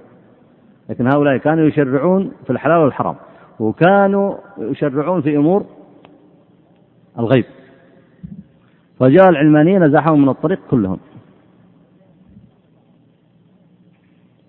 [0.88, 3.14] لكن هؤلاء كانوا يشرعون في الحلال والحرام
[3.60, 5.66] وكانوا يشرعون في أمور
[7.18, 7.44] الغيب
[9.00, 10.98] فجاء العلمانيين نزحهم من الطريق كلهم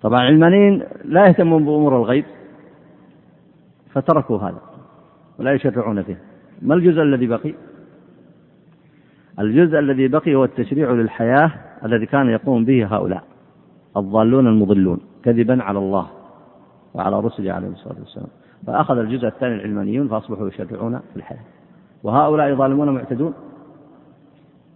[0.04, 2.26] طبعا العلمانيين لا يهتمون بأمور الغيب
[3.91, 4.62] فتركوا هذا
[5.39, 6.18] ولا يشرعون فيه
[6.62, 7.54] ما الجزء الذي بقي
[9.39, 11.51] الجزء الذي بقي هو التشريع للحياة
[11.86, 13.24] الذي كان يقوم به هؤلاء
[13.97, 16.08] الضالون المضلون كذبا على الله
[16.93, 18.28] وعلى رسله عليه الصلاة والسلام
[18.68, 21.41] فأخذ الجزء الثاني العلمانيون فأصبحوا يشرعون في الحياة
[22.04, 23.34] وهؤلاء ظالمون معتدون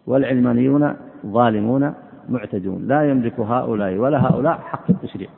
[0.08, 1.94] والعلمانيون ظالمون
[2.30, 5.30] معتدون لا يملك هؤلاء ولا هؤلاء حق التشريع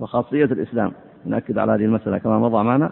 [0.00, 0.92] وخاصية الإسلام
[1.24, 2.90] نأكد على هذه المسألة كما مضى معنا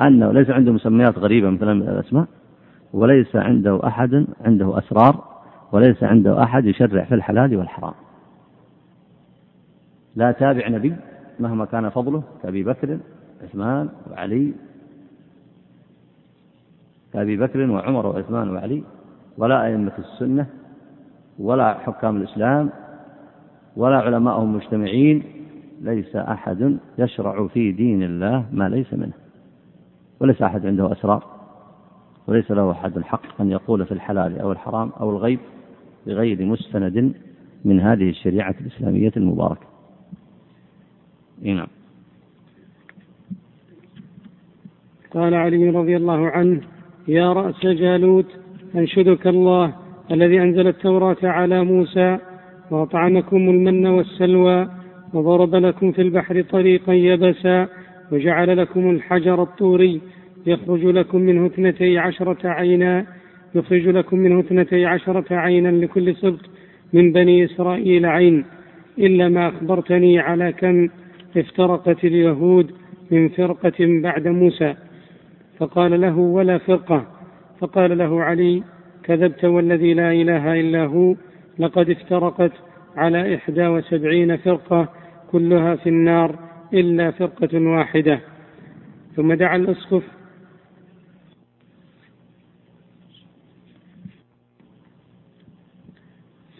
[0.00, 2.26] أنه ليس عنده مسميات غريبة مثلا من الأسماء
[2.92, 5.24] وليس عنده أحد عنده أسرار
[5.72, 7.92] وليس عنده أحد يشرع في الحلال والحرام
[10.16, 10.96] لا تابع نبي
[11.40, 12.98] مهما كان فضله كأبي بكر
[13.42, 14.52] عثمان وعلي
[17.12, 18.82] كأبي بكر وعمر وعثمان وعلي
[19.38, 20.46] ولا أئمة السنة
[21.38, 22.70] ولا حكام الإسلام
[23.76, 25.22] ولا علماءهم مجتمعين
[25.82, 29.12] ليس أحد يشرع في دين الله ما ليس منه
[30.20, 31.22] وليس أحد عنده أسرار
[32.26, 35.38] وليس له أحد الحق أن يقول في الحلال أو الحرام أو الغيب
[36.06, 37.14] بغير مستند
[37.64, 39.66] من هذه الشريعة الإسلامية المباركة
[41.44, 41.66] إيه نعم
[45.14, 46.60] قال علي رضي الله عنه
[47.08, 48.26] يا رأس جالوت
[48.74, 49.72] أنشدك الله
[50.10, 52.18] الذي أنزل التوراة على موسى
[52.70, 54.68] وأطعمكم المن والسلوى
[55.14, 57.68] وضرب لكم في البحر طريقا يبسا
[58.12, 60.00] وجعل لكم الحجر الطوري
[60.46, 63.06] يخرج لكم منه اثنتي عشرة عينا
[63.54, 66.40] يخرج لكم منه اثنتي عشرة عينا لكل سبط
[66.92, 68.44] من بني إسرائيل عين
[68.98, 70.88] إلا ما أخبرتني على كم
[71.36, 72.70] افترقت اليهود
[73.10, 74.74] من فرقة بعد موسى
[75.58, 77.06] فقال له ولا فرقة
[77.60, 78.62] فقال له علي
[79.04, 81.14] كذبت والذي لا إله إلا هو
[81.58, 82.52] لقد افترقت
[82.96, 84.88] على إحدى وسبعين فرقة
[85.30, 86.36] كلها في النار
[86.74, 88.20] إلا فرقة واحدة
[89.16, 90.02] ثم دعا الأسقف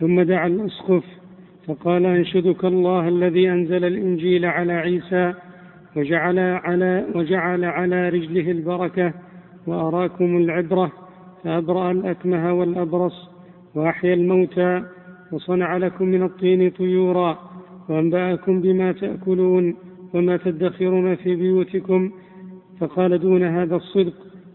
[0.00, 1.04] ثم دعا الأسقف
[1.68, 5.34] فقال أنشدك الله الذي أنزل الإنجيل على عيسى
[5.96, 9.12] وجعل على وجعل على رجله البركة
[9.66, 10.92] وأراكم العبرة
[11.44, 13.30] فأبرأ الأكمه والأبرص
[13.74, 14.82] وأحيا الموتى
[15.32, 17.38] وصنع لكم من الطين طيورا
[17.88, 19.74] وأنبأكم بما تأكلون
[20.14, 22.10] وما تدخرون في بيوتكم
[22.80, 24.12] فقال دون هذا الصدق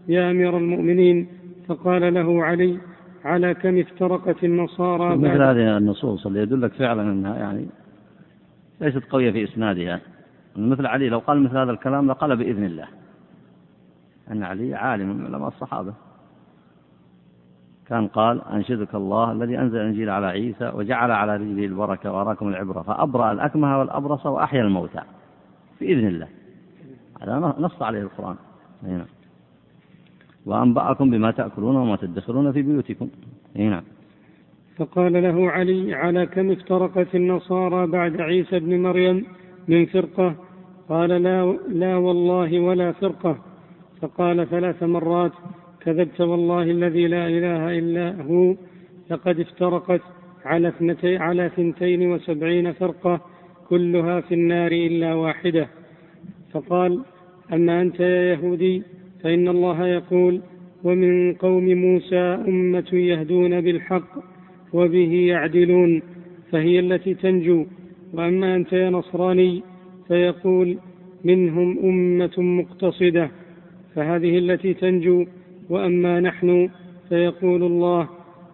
[0.08, 1.26] يا أمير المؤمنين
[1.68, 2.78] فقال له علي
[3.24, 7.66] على كم افترقت النصارى بعد مثل هذه النصوص اللي يدلك فعلا أنها يعني
[8.80, 10.00] ليست قوية في إسنادها
[10.56, 12.86] مثل علي لو قال مثل هذا الكلام لقال بإذن الله
[14.30, 15.92] أن علي عالم من علماء الصحابة
[17.88, 22.82] كان قال أنشدك الله الذي أنزل الإنجيل على عيسى وجعل على رجله البركة وأراكم العبرة
[22.82, 25.00] فأبرأ الأكمه والأبرص وأحيا الموتى
[25.80, 26.28] بإذن الله
[27.22, 28.36] هذا نص عليه القرآن
[28.82, 28.92] هنا.
[28.92, 29.04] نعم.
[30.46, 33.08] وأنبأكم بما تأكلون وما تدخرون في بيوتكم
[33.56, 33.70] هنا.
[33.70, 33.82] نعم.
[34.78, 39.24] فقال له علي على كم افترقت النصارى بعد عيسى بن مريم
[39.68, 40.34] من فرقة
[40.88, 43.36] قال لا, لا والله ولا فرقة
[44.02, 45.32] فقال ثلاث مرات
[45.84, 48.54] كذبت والله الذي لا إله إلا هو
[49.10, 50.00] لقد افترقت
[50.44, 53.20] على اثنتي على ثنتين وسبعين فرقة
[53.68, 55.68] كلها في النار إلا واحدة
[56.52, 57.02] فقال
[57.52, 58.82] أما أنت يا يهودي
[59.22, 60.40] فإن الله يقول
[60.84, 64.08] ومن قوم موسى أمة يهدون بالحق
[64.72, 66.02] وبه يعدلون
[66.52, 67.66] فهي التي تنجو
[68.14, 69.62] وأما أنت يا نصراني
[70.08, 70.78] فيقول
[71.24, 73.30] منهم أمة مقتصدة
[73.94, 75.24] فهذه التي تنجو
[75.70, 76.70] واما نحن
[77.08, 78.08] فيقول الله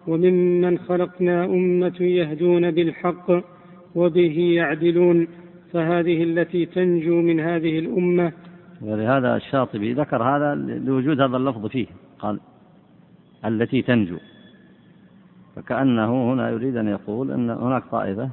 [0.07, 3.31] وممن خلقنا امه يهدون بالحق
[3.95, 5.27] وبه يعدلون
[5.73, 8.31] فهذه التي تنجو من هذه الامه
[8.81, 10.55] ولهذا الشاطبي ذكر هذا
[10.85, 11.87] لوجود هذا اللفظ فيه
[12.19, 12.39] قال
[13.45, 14.17] التي تنجو
[15.55, 18.29] فكأنه هنا يريد أن يقول أن هناك طائفة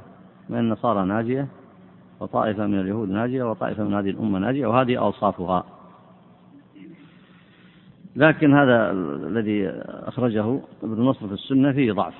[0.48, 1.48] من النصارى ناجية
[2.20, 5.64] وطائفة من اليهود ناجية وطائفة من هذه الأمة ناجية وهذه أوصافها
[8.16, 8.90] لكن هذا
[9.26, 12.14] الذي أخرجه ابن نصر في السنة فيه ضعف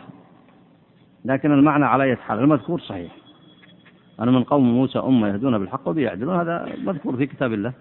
[1.25, 3.17] لكن المعنى على حال المذكور صحيح
[4.21, 7.73] أنا من قوم موسى أمة يهدون بالحق وبه يعدلون هذا مذكور في كتاب الله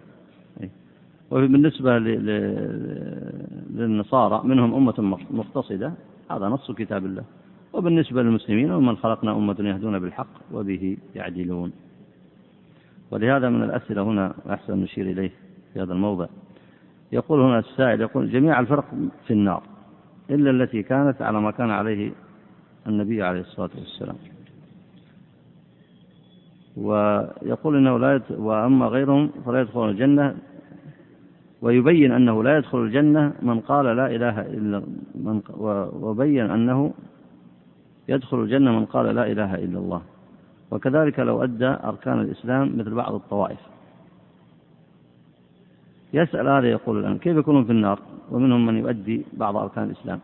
[0.62, 0.70] إيه.
[1.32, 1.99] وبالنسبة
[3.76, 5.93] للنصارى منهم أمة مقتصدة
[6.32, 7.24] هذا نص كتاب الله
[7.74, 11.72] وبالنسبة للمسلمين ومن خلقنا أمة يهدون بالحق وبه يعدلون
[13.12, 15.32] ولهذا من الأسئلة هنا أحسن نشير إليه
[15.74, 16.28] في هذا الموضع
[17.12, 18.86] يقول هنا السائل يقول جميع الفرق
[19.28, 19.64] في النار
[20.30, 22.12] إلا التي كانت على ما كان عليه
[22.88, 24.16] النبي عليه الصلاة والسلام
[26.78, 28.32] ويقول انه لا يت...
[28.32, 30.36] واما غيرهم فلا يدخلون الجنه
[31.62, 34.80] ويبين انه لا يدخل الجنه من قال لا اله الا
[35.16, 35.41] من
[36.01, 36.93] وبين انه
[38.09, 40.01] يدخل الجنه من قال لا اله الا الله
[40.72, 43.59] وكذلك لو ادى اركان الاسلام مثل بعض الطوائف
[46.14, 47.99] يسأل هذا يقول الآن كيف يكونون في النار
[48.32, 50.20] ومنهم من يؤدي بعض أركان الإسلام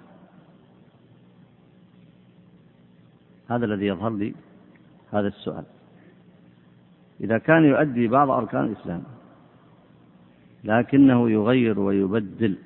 [3.49, 4.33] هذا الذي يظهر لي
[5.11, 5.63] هذا السؤال
[7.21, 9.03] إذا كان يؤدي بعض أركان الإسلام
[10.63, 12.57] لكنه يغير ويبدل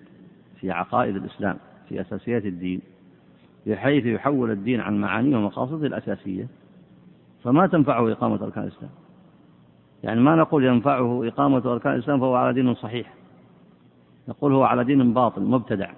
[0.60, 1.58] في عقائد الإسلام
[1.90, 2.82] في أساسيات الدين
[3.68, 6.48] بحيث يحول الدين عن معانيه ومقاصده الأساسية
[7.44, 8.92] فما تنفعه إقامة أركان الإسلام
[10.04, 13.14] يعني ما نقول ينفعه إقامة أركان الإسلام فهو على دين صحيح
[14.28, 15.92] نقول هو على دين باطل مبتدع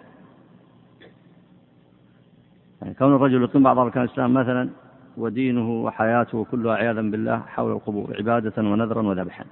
[2.81, 4.69] يعني كون الرجل يقيم بعض أركان الإسلام مثلا
[5.17, 9.45] ودينه وحياته كلها عياذا بالله حول القبور عبادة ونذرا وذبحا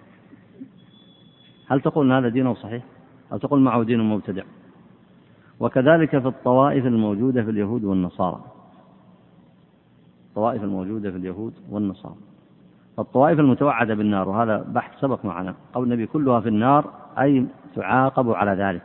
[1.67, 2.83] هل تقول أن هذا دين صحيح؟
[3.31, 4.43] هل تقول معه دين مبتدع؟
[5.59, 8.41] وكذلك في الطوائف الموجودة في اليهود والنصارى
[10.29, 12.15] الطوائف الموجودة في اليهود والنصارى
[12.99, 18.51] الطوائف المتوعدة بالنار وهذا بحث سبق معنا قول النبي كلها في النار أي تعاقب على
[18.63, 18.81] ذلك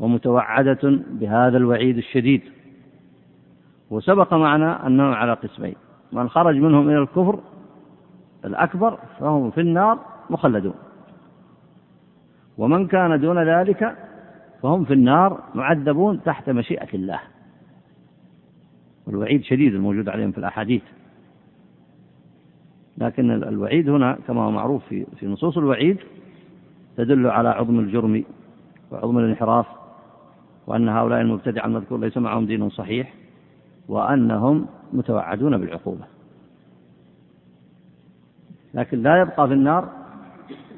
[0.00, 0.78] ومتوعدة
[1.10, 2.42] بهذا الوعيد الشديد
[3.90, 5.74] وسبق معنا أنهم على قسمين
[6.12, 7.38] من خرج منهم إلى الكفر
[8.44, 9.98] الأكبر فهم في النار
[10.30, 10.74] مخلدون
[12.58, 13.96] ومن كان دون ذلك
[14.62, 17.18] فهم في النار معذبون تحت مشيئة الله
[19.06, 20.82] والوعيد شديد الموجود عليهم في الأحاديث
[23.02, 25.96] لكن الوعيد هنا كما هو معروف في في نصوص الوعيد
[26.96, 28.24] تدل على عظم الجرم
[28.90, 29.66] وعظم الانحراف
[30.66, 33.14] وأن هؤلاء المبتدع المذكور ليس معهم دين صحيح
[33.88, 36.04] وأنهم متوعدون بالعقوبة
[38.74, 39.88] لكن لا يبقى في النار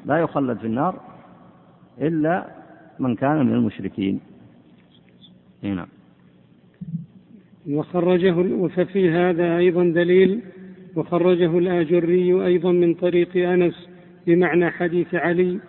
[0.05, 0.99] لا يخلد في النار
[2.01, 2.45] إلا
[2.99, 4.19] من كان من المشركين
[5.63, 5.87] هنا إيه نعم.
[7.77, 10.41] وخرجه ففي هذا أيضا دليل
[10.95, 13.89] وخرجه الآجري أيضا من طريق أنس
[14.27, 15.59] بمعنى حديث علي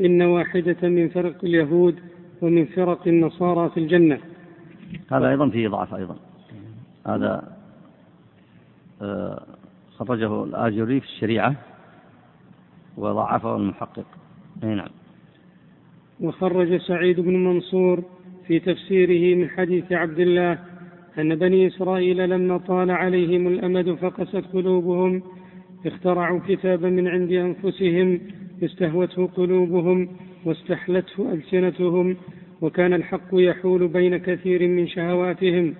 [0.00, 1.98] إن واحدة من فرق اليهود
[2.42, 4.18] ومن فرق النصارى في الجنة
[5.12, 6.16] هذا أيضا فيه ضعف أيضا
[7.06, 7.52] هذا
[9.02, 9.42] آه،
[9.98, 11.54] خرجه الآجري في الشريعة
[12.96, 14.04] وضعفه المحقق
[14.62, 14.88] نعم
[16.20, 18.02] وخرج سعيد بن منصور
[18.46, 20.58] في تفسيره من حديث عبد الله
[21.18, 25.22] أن بني إسرائيل لما طال عليهم الأمد فقست قلوبهم
[25.86, 28.20] اخترعوا كتابا من عند أنفسهم
[28.64, 30.08] استهوته قلوبهم
[30.44, 32.16] واستحلته ألسنتهم
[32.60, 35.74] وكان الحق يحول بين كثير من شهواتهم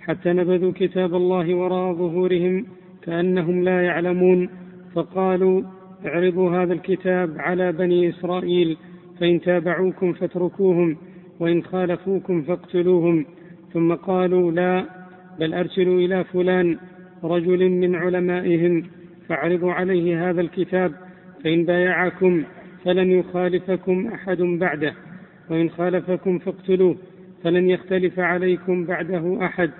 [0.00, 2.66] حتى نبذوا كتاب الله وراء ظهورهم
[3.02, 4.48] كأنهم لا يعلمون
[4.94, 5.62] فقالوا
[6.06, 8.76] اعرضوا هذا الكتاب على بني إسرائيل
[9.20, 10.96] فإن تابعوكم فاتركوهم
[11.40, 13.24] وإن خالفوكم فاقتلوهم
[13.72, 14.84] ثم قالوا لا
[15.40, 16.78] بل أرسلوا إلى فلان
[17.24, 18.82] رجل من علمائهم
[19.28, 20.92] فاعرضوا عليه هذا الكتاب
[21.44, 22.44] فإن بايعكم
[22.84, 24.94] فلن يخالفكم أحد بعده
[25.50, 26.96] وإن خالفكم فاقتلوه
[27.44, 29.70] فلن يختلف عليكم بعده أحد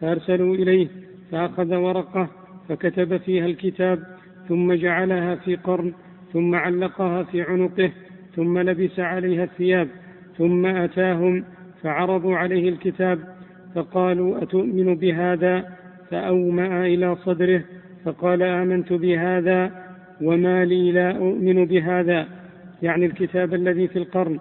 [0.00, 0.88] فأرسلوا إليه
[1.32, 2.28] فأخذ ورقة
[2.68, 3.98] فكتب فيها الكتاب
[4.48, 5.92] ثم جعلها في قرن
[6.32, 7.90] ثم علقها في عنقه
[8.36, 9.88] ثم لبس عليها الثياب
[10.38, 11.44] ثم أتاهم
[11.82, 13.18] فعرضوا عليه الكتاب
[13.74, 15.64] فقالوا أتؤمن بهذا
[16.10, 17.62] فأومأ إلى صدره
[18.04, 19.70] فقال آمنت بهذا
[20.22, 22.26] وما لي لا أؤمن بهذا
[22.82, 24.38] يعني الكتاب الذي في القرن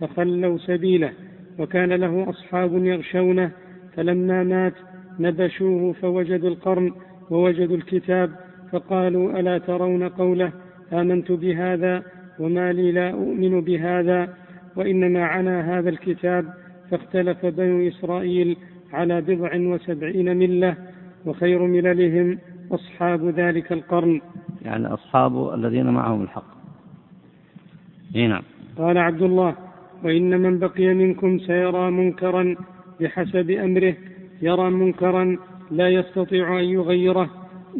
[0.00, 1.10] فخلوا سبيله
[1.58, 3.50] وكان له أصحاب يغشونه
[3.96, 4.72] فلما مات
[5.18, 6.92] نبشوه فوجدوا القرن
[7.30, 8.30] ووجدوا الكتاب
[8.72, 10.52] فقالوا ألا ترون قوله
[10.92, 12.02] آمنت بهذا
[12.38, 14.34] وما لي لا أؤمن بهذا
[14.76, 16.44] وإنما عنا هذا الكتاب
[16.90, 18.56] فاختلف بنو إسرائيل
[18.92, 20.76] على بضع وسبعين ملة
[21.26, 22.38] وخير مللهم
[22.72, 24.20] أصحاب ذلك القرن
[24.62, 26.44] يعني أصحاب الذين معهم الحق
[28.14, 28.42] نعم
[28.78, 29.54] قال عبد الله
[30.04, 32.56] وإن من بقي منكم سيرى منكرا
[33.00, 33.94] بحسب أمره
[34.42, 35.38] يرى منكرا
[35.70, 37.30] لا يستطيع أن يغيره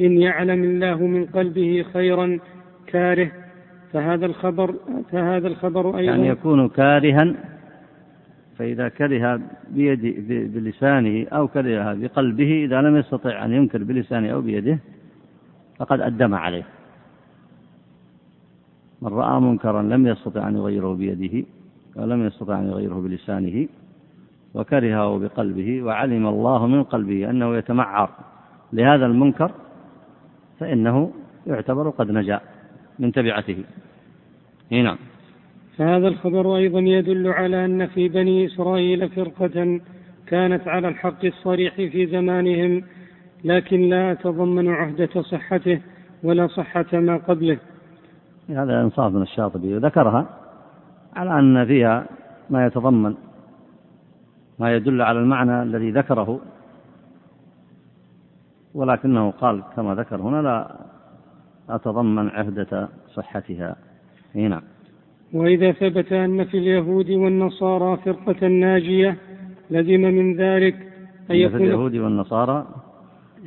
[0.00, 2.38] إن يعلم الله من قلبه خيرا
[2.86, 3.30] كاره
[3.92, 4.74] فهذا الخبر
[5.12, 7.34] فهذا الخبر أيضا يعني يكون كارها
[8.60, 9.40] فإذا كره
[9.70, 10.00] بيد
[10.54, 14.78] بلسانه أو كره بقلبه إذا لم يستطع أن ينكر بلسانه أو بيده
[15.76, 16.64] فقد أدم عليه
[19.02, 21.46] من رأى منكرا لم يستطع أن يغيره بيده
[21.96, 23.68] ولم يستطع أن يغيره بلسانه
[24.54, 28.10] وكرهه بقلبه وعلم الله من قلبه أنه يتمعر
[28.72, 29.52] لهذا المنكر
[30.58, 31.12] فإنه
[31.46, 32.40] يعتبر قد نجا
[32.98, 33.64] من تبعته
[34.70, 34.96] نعم
[35.80, 39.80] هذا الخبر أيضا يدل على أن في بني إسرائيل فرقة
[40.26, 42.82] كانت على الحق الصريح في زمانهم
[43.44, 45.80] لكن لا تضمن عهدة صحته
[46.22, 47.58] ولا صحة ما قبله
[48.48, 50.28] هذا إنصاف من الشاطبي ذكرها
[51.16, 52.06] على أن فيها
[52.50, 53.14] ما يتضمن
[54.58, 56.40] ما يدل على المعنى الذي ذكره
[58.74, 60.76] ولكنه قال كما ذكر هنا لا
[61.74, 63.76] أتضمن عهدة صحتها
[64.34, 64.62] هنا
[65.32, 69.16] وإذا ثبت أن في اليهود والنصارى فرقة ناجية
[69.70, 70.76] لزم من ذلك
[71.30, 72.68] أن يكون في اليهود والنصارى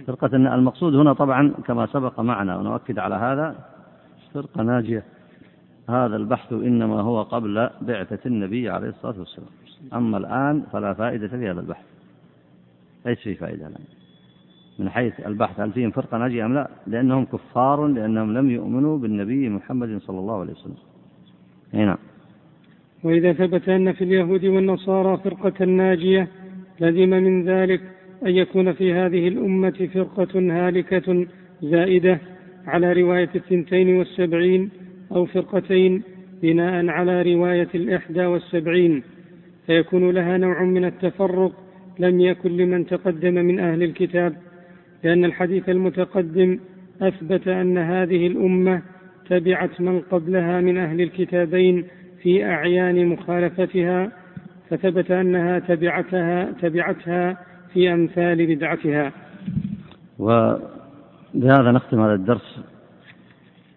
[0.07, 3.55] فرقة المقصود هنا طبعا كما سبق معنا ونؤكد على هذا
[4.33, 5.03] فرقة ناجية
[5.89, 9.47] هذا البحث إنما هو قبل بعثة النبي عليه الصلاة والسلام
[9.93, 11.83] أما الآن فلا فائدة في هذا البحث
[13.05, 13.83] ليس في فائدة الآن
[14.79, 19.49] من حيث البحث هل فيهم فرقة ناجية أم لا لأنهم كفار لأنهم لم يؤمنوا بالنبي
[19.49, 20.75] محمد صلى الله عليه وسلم
[21.73, 21.97] نعم
[23.03, 26.27] وإذا ثبت أن في اليهود والنصارى فرقة ناجية
[26.79, 27.81] لزم من ذلك
[28.25, 30.29] أن يكون في هذه الأمة فرقة
[30.67, 31.27] هالكة
[31.61, 32.19] زائدة
[32.67, 34.69] على رواية الثنتين والسبعين
[35.11, 36.01] أو فرقتين
[36.41, 39.03] بناء على رواية الإحدى والسبعين
[39.67, 41.51] فيكون لها نوع من التفرق
[41.99, 44.35] لم يكن لمن تقدم من أهل الكتاب
[45.03, 46.59] لأن الحديث المتقدم
[47.01, 48.81] أثبت أن هذه الأمة
[49.29, 51.87] تبعت من قبلها من أهل الكتابين
[52.21, 54.11] في أعيان مخالفتها
[54.69, 57.37] فثبت أنها تبعتها تبعتها
[57.73, 59.11] في أمثال بدعتها
[60.19, 62.59] وبهذا نختم هذا الدرس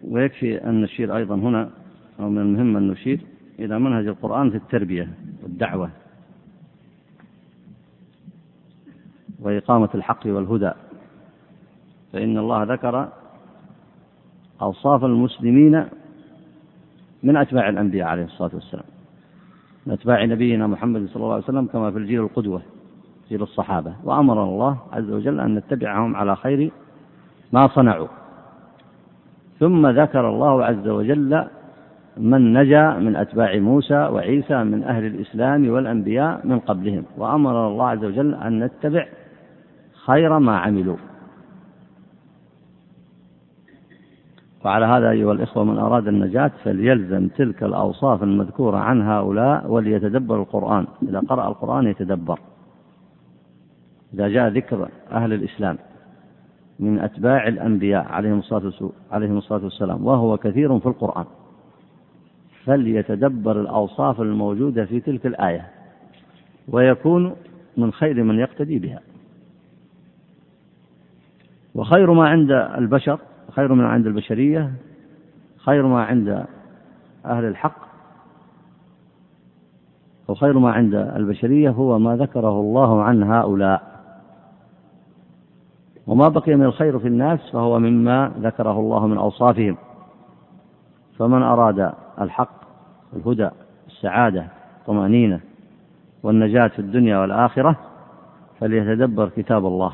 [0.07, 1.69] ويكفي أن نشير أيضا هنا
[2.19, 3.19] أو من المهم أن نشير
[3.59, 5.07] إلى منهج القرآن في التربية
[5.43, 5.89] والدعوة
[9.41, 10.71] وإقامة الحق والهدى
[12.13, 13.09] فإن الله ذكر
[14.61, 15.83] أوصاف المسلمين
[17.23, 18.83] من أتباع الأنبياء عليه الصلاة والسلام
[19.87, 22.61] من أتباع نبينا محمد صلى الله عليه وسلم كما في الجيل القدوة
[23.29, 26.71] جيل الصحابة وأمر الله عز وجل أن نتبعهم على خير
[27.53, 28.07] ما صنعوا
[29.59, 31.47] ثم ذكر الله عز وجل
[32.17, 38.03] من نجا من أتباع موسى وعيسى من أهل الإسلام والأنبياء من قبلهم وأمر الله عز
[38.05, 39.05] وجل أن نتبع
[40.05, 40.97] خير ما عملوا
[44.65, 50.85] وعلى هذا أيها الإخوة من أراد النجاة فليلزم تلك الأوصاف المذكورة عن هؤلاء وليتدبر القرآن
[51.03, 52.39] إذا قرأ القرآن يتدبر
[54.13, 55.77] إذا جاء ذكر أهل الإسلام
[56.79, 58.05] من أتباع الأنبياء
[59.11, 61.25] عليهم الصلاة والسلام وهو كثير في القرآن
[62.65, 65.65] فليتدبر الأوصاف الموجودة في تلك الآية
[66.67, 67.35] ويكون
[67.77, 68.99] من خير من يقتدي بها
[71.75, 73.19] وخير ما عند البشر
[73.57, 74.73] خير ما عند البشرية
[75.65, 76.45] خير ما عند
[77.25, 77.75] أهل الحق
[80.27, 83.83] وخير ما عند البشرية هو ما ذكره الله عن هؤلاء
[86.07, 89.77] وما بقي من الخير في الناس فهو مما ذكره الله من أوصافهم
[91.19, 92.61] فمن أراد الحق
[93.15, 93.49] الهدى
[93.87, 94.45] السعادة
[94.79, 95.39] الطمأنينة
[96.23, 97.75] والنجاة في الدنيا والآخرة
[98.59, 99.91] فليتدبر كتاب الله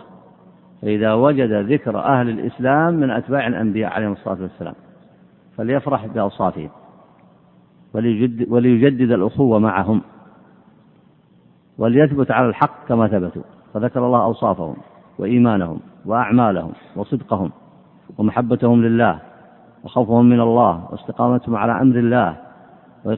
[0.88, 4.74] إذا وجد ذكر أهل الإسلام من أتباع الأنبياء عليهم الصلاة والسلام
[5.58, 6.70] فليفرح بأوصافهم
[7.94, 10.02] وليجد وليجدد الأخوة معهم
[11.78, 13.42] وليثبت على الحق كما ثبتوا
[13.74, 14.76] فذكر الله أوصافهم
[15.20, 17.52] وإيمانهم وأعمالهم وصدقهم
[18.18, 19.20] ومحبتهم لله
[19.84, 22.36] وخوفهم من الله واستقامتهم على أمر الله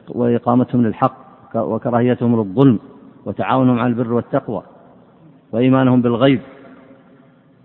[0.08, 1.16] وإقامتهم للحق
[1.54, 2.78] وكراهيتهم للظلم
[3.26, 4.62] وتعاونهم على البر والتقوى
[5.52, 6.40] وإيمانهم بالغيب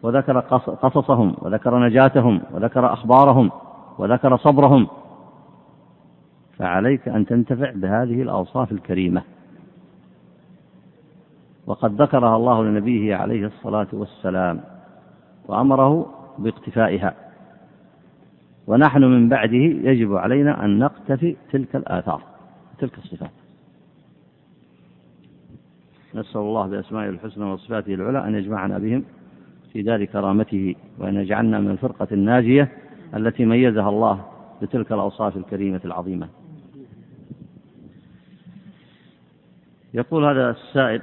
[0.03, 0.39] وذكر
[0.81, 3.51] قصصهم وذكر نجاتهم وذكر أخبارهم
[3.97, 4.87] وذكر صبرهم
[6.57, 9.21] فعليك أن تنتفع بهذه الأوصاف الكريمة
[11.67, 14.61] وقد ذكرها الله لنبيه عليه الصلاة والسلام
[15.47, 16.05] وأمره
[16.39, 17.13] باقتفائها
[18.67, 19.57] ونحن من بعده
[19.91, 22.21] يجب علينا أن نقتفي تلك الآثار
[22.79, 23.31] تلك الصفات
[26.15, 29.03] نسأل الله بأسمائه الحسنى وصفاته العلى أن يجمعنا بهم
[29.73, 32.71] في دار كرامته وأن يجعلنا من الفرقة الناجية
[33.15, 34.25] التي ميزها الله
[34.61, 36.27] بتلك الأوصاف الكريمة العظيمة
[39.93, 41.01] يقول هذا السائل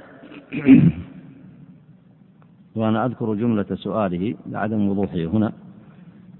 [2.75, 5.51] وأنا أذكر جملة سؤاله لعدم وضوحه هنا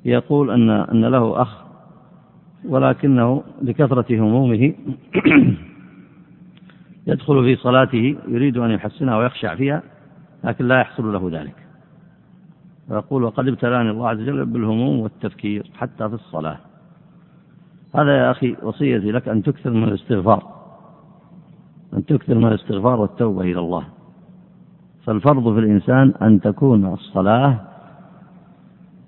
[0.05, 1.63] يقول أن أن له أخ
[2.69, 4.73] ولكنه لكثرة همومه
[7.07, 9.83] يدخل في صلاته يريد أن يحسنها ويخشع فيها
[10.43, 11.55] لكن لا يحصل له ذلك
[12.91, 16.57] يقول وقد ابتلاني الله عز وجل بالهموم والتفكير حتى في الصلاة
[17.95, 20.43] هذا يا أخي وصيتي لك أن تكثر من الاستغفار
[21.93, 23.83] أن تكثر من الاستغفار والتوبة إلى الله
[25.05, 27.59] فالفرض في الإنسان أن تكون الصلاة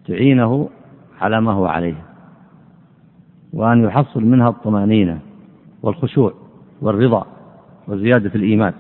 [0.08, 0.70] تعينه
[1.22, 2.06] على ما هو عليه
[3.54, 5.20] وأن يحصل منها الطمأنينة
[5.84, 6.34] والخشوع
[6.82, 7.26] والرضا
[7.88, 8.74] وزيادة الإيمان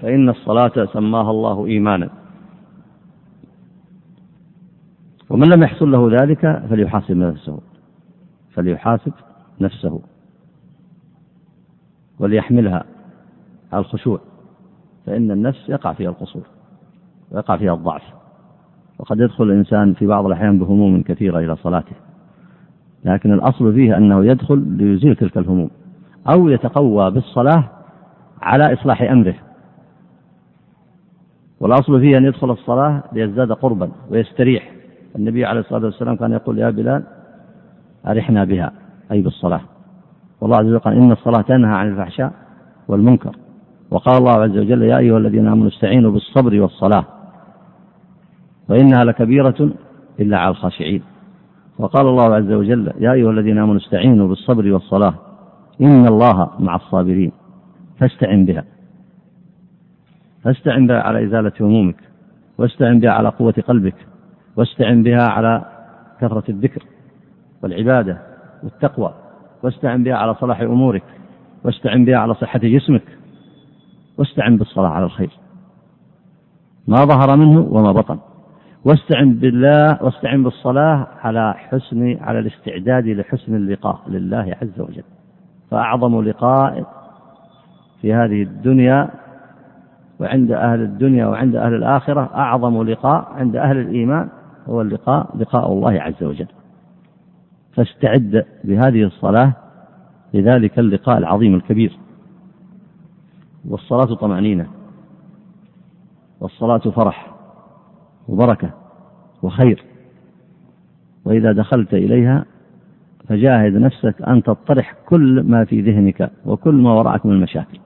[0.00, 2.08] فإن الصلاة سماها الله إيمانا
[5.32, 7.60] ومن لم يحصل له ذلك فليحاسب نفسه
[8.50, 9.12] فليحاسب
[9.60, 10.02] نفسه
[12.18, 12.84] وليحملها
[13.72, 14.20] على الخشوع
[15.06, 16.42] فإن النفس يقع فيها القصور
[17.30, 18.02] ويقع فيها الضعف
[18.98, 21.96] وقد يدخل الإنسان في بعض الأحيان بهموم كثيرة إلى صلاته
[23.04, 25.70] لكن الأصل فيه أنه يدخل ليزيل تلك الهموم
[26.28, 27.64] أو يتقوى بالصلاة
[28.42, 29.34] على إصلاح أمره
[31.60, 34.72] والأصل فيه أن يدخل الصلاة ليزداد قربا ويستريح
[35.16, 37.02] النبي عليه الصلاة والسلام كان يقول يا بلال
[38.06, 38.72] أرحنا بها
[39.12, 39.60] أي بالصلاة
[40.40, 42.32] والله عز وجل قال إن الصلاة تنهى عن الفحشاء
[42.88, 43.36] والمنكر
[43.90, 47.04] وقال الله عز وجل يا أيها الذين آمنوا استعينوا بالصبر والصلاة
[48.68, 49.70] وإنها لكبيرة
[50.20, 51.02] إلا على الخاشعين
[51.78, 55.14] وقال الله عز وجل يا أيها الذين آمنوا استعينوا بالصبر والصلاة
[55.80, 57.32] إن الله مع الصابرين
[57.98, 58.64] فاستعن بها
[60.42, 61.96] فاستعن بها على إزالة همومك
[62.58, 63.94] واستعن بها على قوة قلبك
[64.56, 65.62] واستعن بها على
[66.20, 66.82] كثرة الذكر
[67.62, 68.18] والعبادة
[68.62, 69.14] والتقوى
[69.62, 71.02] واستعن بها على صلاح أمورك
[71.64, 73.02] واستعن بها على صحة جسمك
[74.18, 75.30] واستعن بالصلاة على الخير
[76.88, 78.18] ما ظهر منه وما بطن
[78.84, 85.02] واستعن بالله واستعن بالصلاة على حسن على الاستعداد لحسن اللقاء لله عز وجل
[85.70, 86.84] فأعظم لقاء
[88.00, 89.10] في هذه الدنيا
[90.20, 94.28] وعند أهل الدنيا وعند أهل الآخرة أعظم لقاء عند أهل الإيمان
[94.68, 96.46] هو اللقاء لقاء الله عز وجل
[97.74, 99.52] فاستعد بهذه الصلاة
[100.34, 101.98] لذلك اللقاء العظيم الكبير
[103.68, 104.66] والصلاة طمأنينة
[106.40, 107.32] والصلاة فرح
[108.28, 108.70] وبركة
[109.42, 109.84] وخير
[111.24, 112.44] وإذا دخلت إليها
[113.28, 117.78] فجاهد نفسك أن تطرح كل ما في ذهنك وكل ما وراءك من المشاكل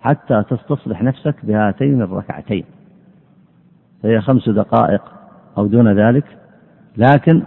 [0.00, 2.64] حتى تستصلح نفسك بهاتين الركعتين
[4.02, 5.19] فهي خمس دقائق
[5.58, 6.24] أو دون ذلك
[6.96, 7.42] لكن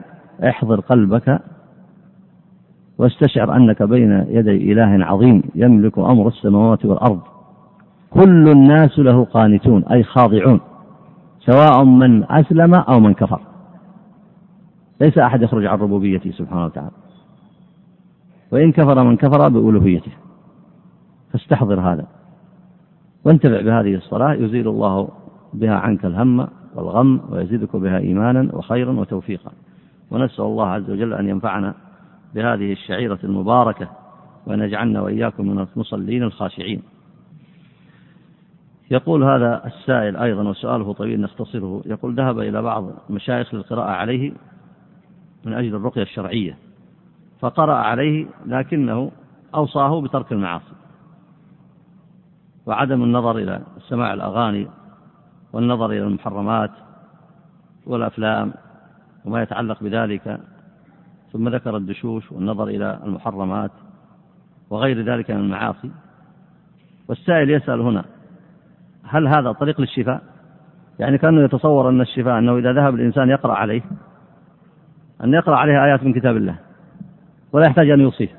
[0.47, 1.39] احضر قلبك
[2.97, 7.19] واستشعر أنك بين يدي إله عظيم يملك أمر السماوات والأرض
[8.11, 10.59] كل الناس له قانتون أي خاضعون
[11.45, 13.39] سواء من أسلم أو من كفر
[15.01, 16.91] ليس أحد يخرج عن ربوبيته سبحانه وتعالى
[18.51, 20.11] وإن كفر من كفر بألوهيته
[21.31, 22.05] فاستحضر هذا
[23.25, 25.09] وانتفع بهذه الصلاة يزيل الله
[25.53, 29.51] بها عنك الهم والغم ويزيدك بها إيمانا وخيرا وتوفيقا
[30.11, 31.75] ونسأل الله عز وجل أن ينفعنا
[32.35, 33.89] بهذه الشعيرة المباركة
[34.47, 36.81] وأن يجعلنا وإياكم من المصلين الخاشعين
[38.91, 44.31] يقول هذا السائل أيضا وسؤاله طويل نختصره يقول ذهب إلى بعض مشايخ للقراءة عليه
[45.45, 46.57] من أجل الرقية الشرعية
[47.39, 49.11] فقرأ عليه لكنه
[49.55, 50.65] أوصاه بترك المعاصي
[52.65, 54.67] وعدم النظر إلى سماع الأغاني
[55.53, 56.71] والنظر إلى المحرمات
[57.88, 58.53] والأفلام
[59.25, 60.39] وما يتعلق بذلك
[61.34, 63.71] ثم ذكر الدشوش والنظر إلى المحرمات
[64.69, 65.91] وغير ذلك من المعاصي
[67.07, 68.05] والسائل يسأل هنا
[69.03, 70.21] هل هذا طريق للشفاء
[70.99, 73.81] يعني كأنه يتصور أن الشفاء أنه إذا ذهب الإنسان يقرأ عليه
[75.23, 76.55] أن يقرأ عليه آيات من كتاب الله
[77.51, 78.30] ولا يحتاج أن يوصيه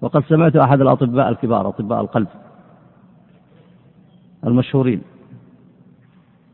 [0.00, 2.28] وقد سمعت أحد الأطباء الكبار أطباء القلب
[4.46, 5.02] المشهورين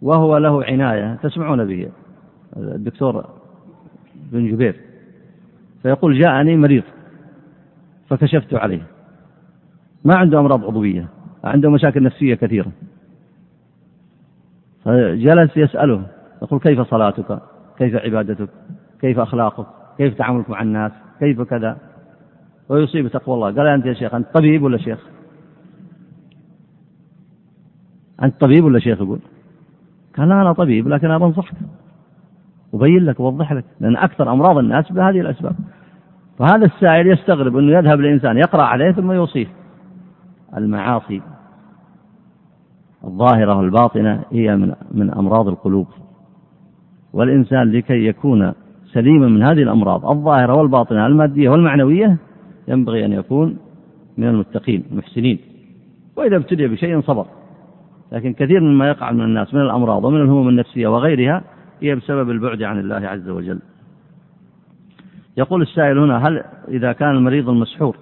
[0.05, 1.89] وهو له عناية تسمعون به
[2.57, 3.25] الدكتور
[4.17, 4.81] بن جبير
[5.83, 6.83] فيقول جاءني مريض
[8.09, 8.83] فكشفت عليه
[10.05, 11.09] ما عنده أمراض عضوية
[11.45, 12.73] عنده مشاكل نفسية كثيرة
[14.85, 16.07] فجلس يسأله
[16.43, 17.39] يقول كيف صلاتك
[17.79, 18.49] كيف عبادتك
[19.01, 19.67] كيف أخلاقك
[19.99, 21.79] كيف تعاملك مع الناس كيف كذا
[22.69, 24.99] ويصيب تقوى الله قال أنت يا شيخ أنت طبيب ولا شيخ
[28.23, 29.19] أنت طبيب ولا شيخ يقول
[30.19, 31.57] قال لا أنا طبيب لكن أنا بنصحك
[32.73, 35.57] وبين لك ووضح لك لأن أكثر أمراض الناس بهذه الأسباب
[36.39, 39.47] فهذا السائل يستغرب أنه يذهب لإنسان يقرأ عليه ثم يوصيه
[40.57, 41.21] المعاصي
[43.05, 45.87] الظاهرة والباطنة هي من من أمراض القلوب
[47.13, 48.53] والإنسان لكي يكون
[48.93, 52.17] سليما من هذه الأمراض الظاهرة والباطنة المادية والمعنوية
[52.69, 53.57] ينبغي أن يكون
[54.19, 55.39] من المتقين المحسنين
[56.17, 57.27] وإذا ابتلي بشيء صبر
[58.13, 61.45] لكن كثير مما يقع من الناس من الأمراض ومن الهموم النفسية وغيرها
[61.83, 63.61] هي بسبب البعد عن الله عز وجل
[65.37, 67.97] يقول السائل هنا هل إذا كان المريض المسحور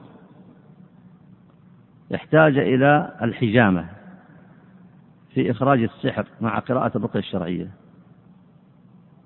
[2.11, 3.85] يحتاج إلى الحجامة
[5.35, 7.69] في إخراج السحر مع قراءة الرقية الشرعية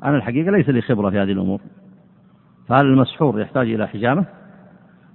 [0.04, 1.60] أنا الحقيقة ليس لي خبرة في هذه الأمور
[2.68, 4.24] فهل المسحور يحتاج إلى حجامة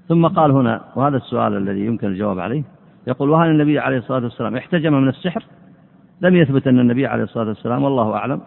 [0.08, 2.64] ثم قال هنا وهذا السؤال الذي يمكن الجواب عليه
[3.08, 5.44] يقول وهل النبي عليه الصلاة والسلام احتجم من السحر
[6.22, 8.42] لم يثبت أن النبي عليه الصلاة والسلام والله أعلم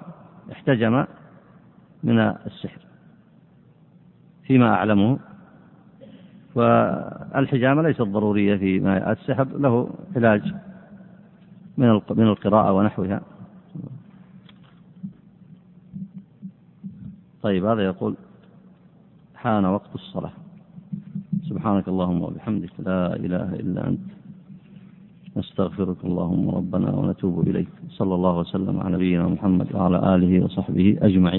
[0.53, 1.05] احتجم
[2.05, 2.79] من السحر
[4.45, 5.19] فيما أعلمه
[6.55, 8.79] والحجامة ليست ضرورية في
[9.11, 10.55] السحر له علاج
[11.79, 13.21] من من القراءة ونحوها
[17.43, 18.17] طيب هذا يقول
[19.37, 20.33] حان وقت الصلاة
[21.49, 24.01] سبحانك اللهم وبحمدك لا إله إلا أنت
[25.37, 31.33] نستغفرك اللهم ربنا ونتوب إليك صلى الله وسلم على نبينا محمد وعلى آله وصحبه أجمعين